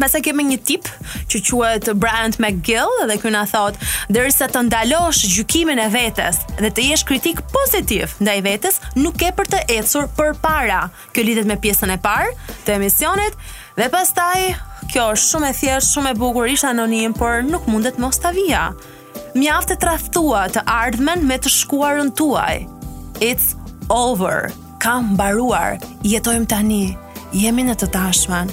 Pasa 0.00 0.18
kemi 0.24 0.42
një 0.48 0.56
tip 0.66 0.88
që 1.30 1.38
quhet 1.46 1.90
Brian 2.02 2.34
McGill 2.42 2.90
dhe 3.06 3.18
ky 3.22 3.30
na 3.30 3.44
thot, 3.46 3.78
derisa 4.10 4.48
të 4.50 4.64
ndalosh 4.66 5.22
gjykimin 5.36 5.78
e 5.78 5.86
vetes 5.94 6.40
dhe 6.58 6.72
të 6.74 6.88
jesh 6.88 7.06
kritik 7.06 7.44
pozitiv 7.54 8.16
ndaj 8.24 8.40
vetes, 8.48 8.80
nuk 8.98 9.14
ke 9.22 9.30
për 9.38 9.52
të 9.54 9.62
ecur 9.78 10.10
përpara. 10.18 10.80
Kjo 11.14 11.22
lidhet 11.28 11.46
me 11.46 11.60
pjesën 11.62 11.94
e 11.94 12.00
parë 12.02 12.34
të 12.66 12.74
emisionit 12.80 13.38
dhe 13.78 13.86
pastaj 13.92 14.50
kjo 14.90 15.12
është 15.14 15.28
shumë 15.28 15.52
e 15.54 15.58
thjeshtë, 15.60 15.92
shumë 15.92 16.10
e 16.10 16.18
bukur, 16.18 16.50
ish 16.58 16.66
anonim, 16.72 17.14
por 17.14 17.46
nuk 17.46 17.70
mundet 17.70 18.02
mos 18.02 18.18
ta 18.18 18.34
vija. 18.34 18.72
Mjaft 19.38 19.76
të 19.76 19.78
tradhtua 19.86 20.48
të 20.56 20.66
ardhmen 20.78 21.22
me 21.30 21.38
të 21.38 21.58
shkuarën 21.62 22.10
tuaj. 22.18 22.64
It's 23.20 23.54
over. 23.88 24.52
Kam 24.78 25.12
mbaruar. 25.12 25.78
Jetojmë 26.04 26.46
tani. 26.48 26.84
Jemi 27.32 27.64
në 27.66 27.74
të 27.80 27.88
tashmen. 27.94 28.50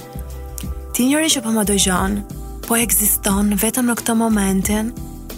Ti 0.94 1.06
njëri 1.08 1.30
që 1.32 1.42
po 1.44 1.52
më 1.54 1.64
dëgjon, 1.68 2.14
po 2.66 2.76
ekziston 2.76 3.54
vetëm 3.60 3.88
në 3.90 3.96
këtë 4.00 4.14
momentin 4.18 4.90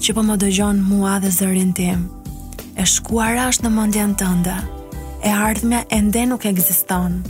që 0.02 0.14
po 0.16 0.24
më 0.26 0.36
dëgjon 0.42 0.80
mua 0.86 1.16
dhe 1.22 1.30
zërin 1.32 1.72
tim. 1.76 2.06
E 2.78 2.86
shkuar 2.88 3.38
është 3.48 3.66
në 3.66 3.74
mendjen 3.76 4.14
tënde. 4.20 4.56
E 5.22 5.30
ardhmja 5.30 5.84
ende 5.94 6.24
nuk 6.26 6.44
ekziston, 6.48 7.20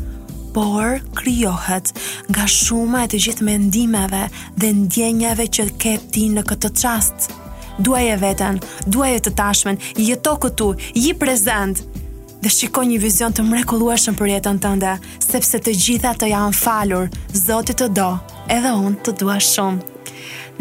por 0.57 1.01
krijohet 1.19 1.93
nga 2.31 2.47
shuma 2.49 3.03
e 3.07 3.11
të 3.13 3.21
gjithë 3.27 3.47
mendimeve 3.49 4.23
dhe 4.57 4.73
ndjenjave 4.85 5.49
që 5.59 5.67
ke 5.83 5.97
ti 6.13 6.31
në 6.35 6.47
këtë 6.51 6.73
çast 6.81 7.33
duaj 7.79 8.11
e 8.13 8.17
veten, 8.21 8.59
duaj 8.91 9.17
e 9.17 9.21
të 9.27 9.33
tashmen, 9.39 9.79
jeto 9.97 10.37
këtu, 10.43 10.71
ji 10.95 11.15
prezent, 11.19 11.85
dhe 12.43 12.51
shiko 12.51 12.83
një 12.85 12.99
vizion 13.01 13.33
të 13.35 13.45
mrekulueshën 13.47 14.17
për 14.19 14.33
jetën 14.37 14.59
të 14.63 14.75
ndë, 14.81 14.97
sepse 15.23 15.61
të 15.63 15.75
gjitha 15.79 16.15
të 16.19 16.33
janë 16.35 16.57
falur, 16.59 17.09
zotit 17.47 17.79
të 17.83 17.91
do, 17.97 18.11
edhe 18.51 18.75
unë 18.79 18.99
të 19.07 19.17
dua 19.23 19.39
shumë. 19.39 19.89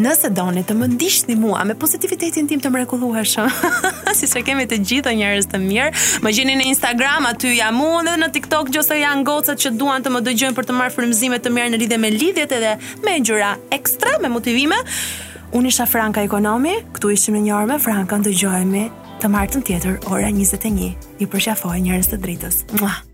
Nëse 0.02 0.30
doni 0.34 0.62
të 0.66 0.72
më 0.74 0.86
ndihni 0.94 1.34
mua 1.38 1.60
me 1.68 1.74
pozitivitetin 1.78 2.46
tim 2.48 2.60
të 2.64 2.70
mrekullueshëm, 2.72 3.50
siç 4.18 4.32
e 4.40 4.42
kemi 4.42 4.64
të 4.66 4.78
gjitha 4.88 5.12
njerëz 5.14 5.50
të 5.52 5.60
mirë, 5.62 5.92
më 6.24 6.32
gjeni 6.32 6.54
në 6.58 6.66
Instagram, 6.72 7.28
aty 7.28 7.52
jam 7.58 7.80
unë 7.84 8.06
dhe 8.08 8.14
në 8.22 8.30
TikTok 8.34 8.70
gjose 8.74 8.96
janë 9.02 9.26
gocat 9.28 9.60
që 9.62 9.74
duan 9.78 10.02
të 10.02 10.14
më 10.16 10.22
dëgjojnë 10.30 10.56
për 10.58 10.68
të 10.70 10.78
marrë 10.80 10.94
frymëzime 10.96 11.40
të 11.44 11.52
mira 11.54 11.68
në 11.74 11.82
lidhje 11.84 11.98
me 12.02 12.10
lidhjet 12.16 12.56
edhe 12.56 12.72
me 13.04 13.18
ngjyra 13.20 13.52
ekstra 13.78 14.16
me 14.24 14.32
motivime. 14.32 14.80
Unë 15.52 15.68
isha 15.68 15.84
Franka 15.88 16.22
Ekonomi, 16.24 16.72
këtu 16.96 17.10
ishim 17.12 17.34
në 17.36 17.42
një 17.44 17.52
orë 17.58 17.68
me 17.72 17.76
Franka 17.86 18.18
në 18.22 18.30
të 18.30 18.90
të 19.22 19.30
martën 19.30 19.64
tjetër 19.68 19.98
ora 20.14 20.32
21. 20.32 20.96
I 21.22 21.26
përshafoj 21.34 21.76
njërës 21.84 22.10
të 22.14 22.22
dritës. 22.24 22.64
Mua! 22.80 23.11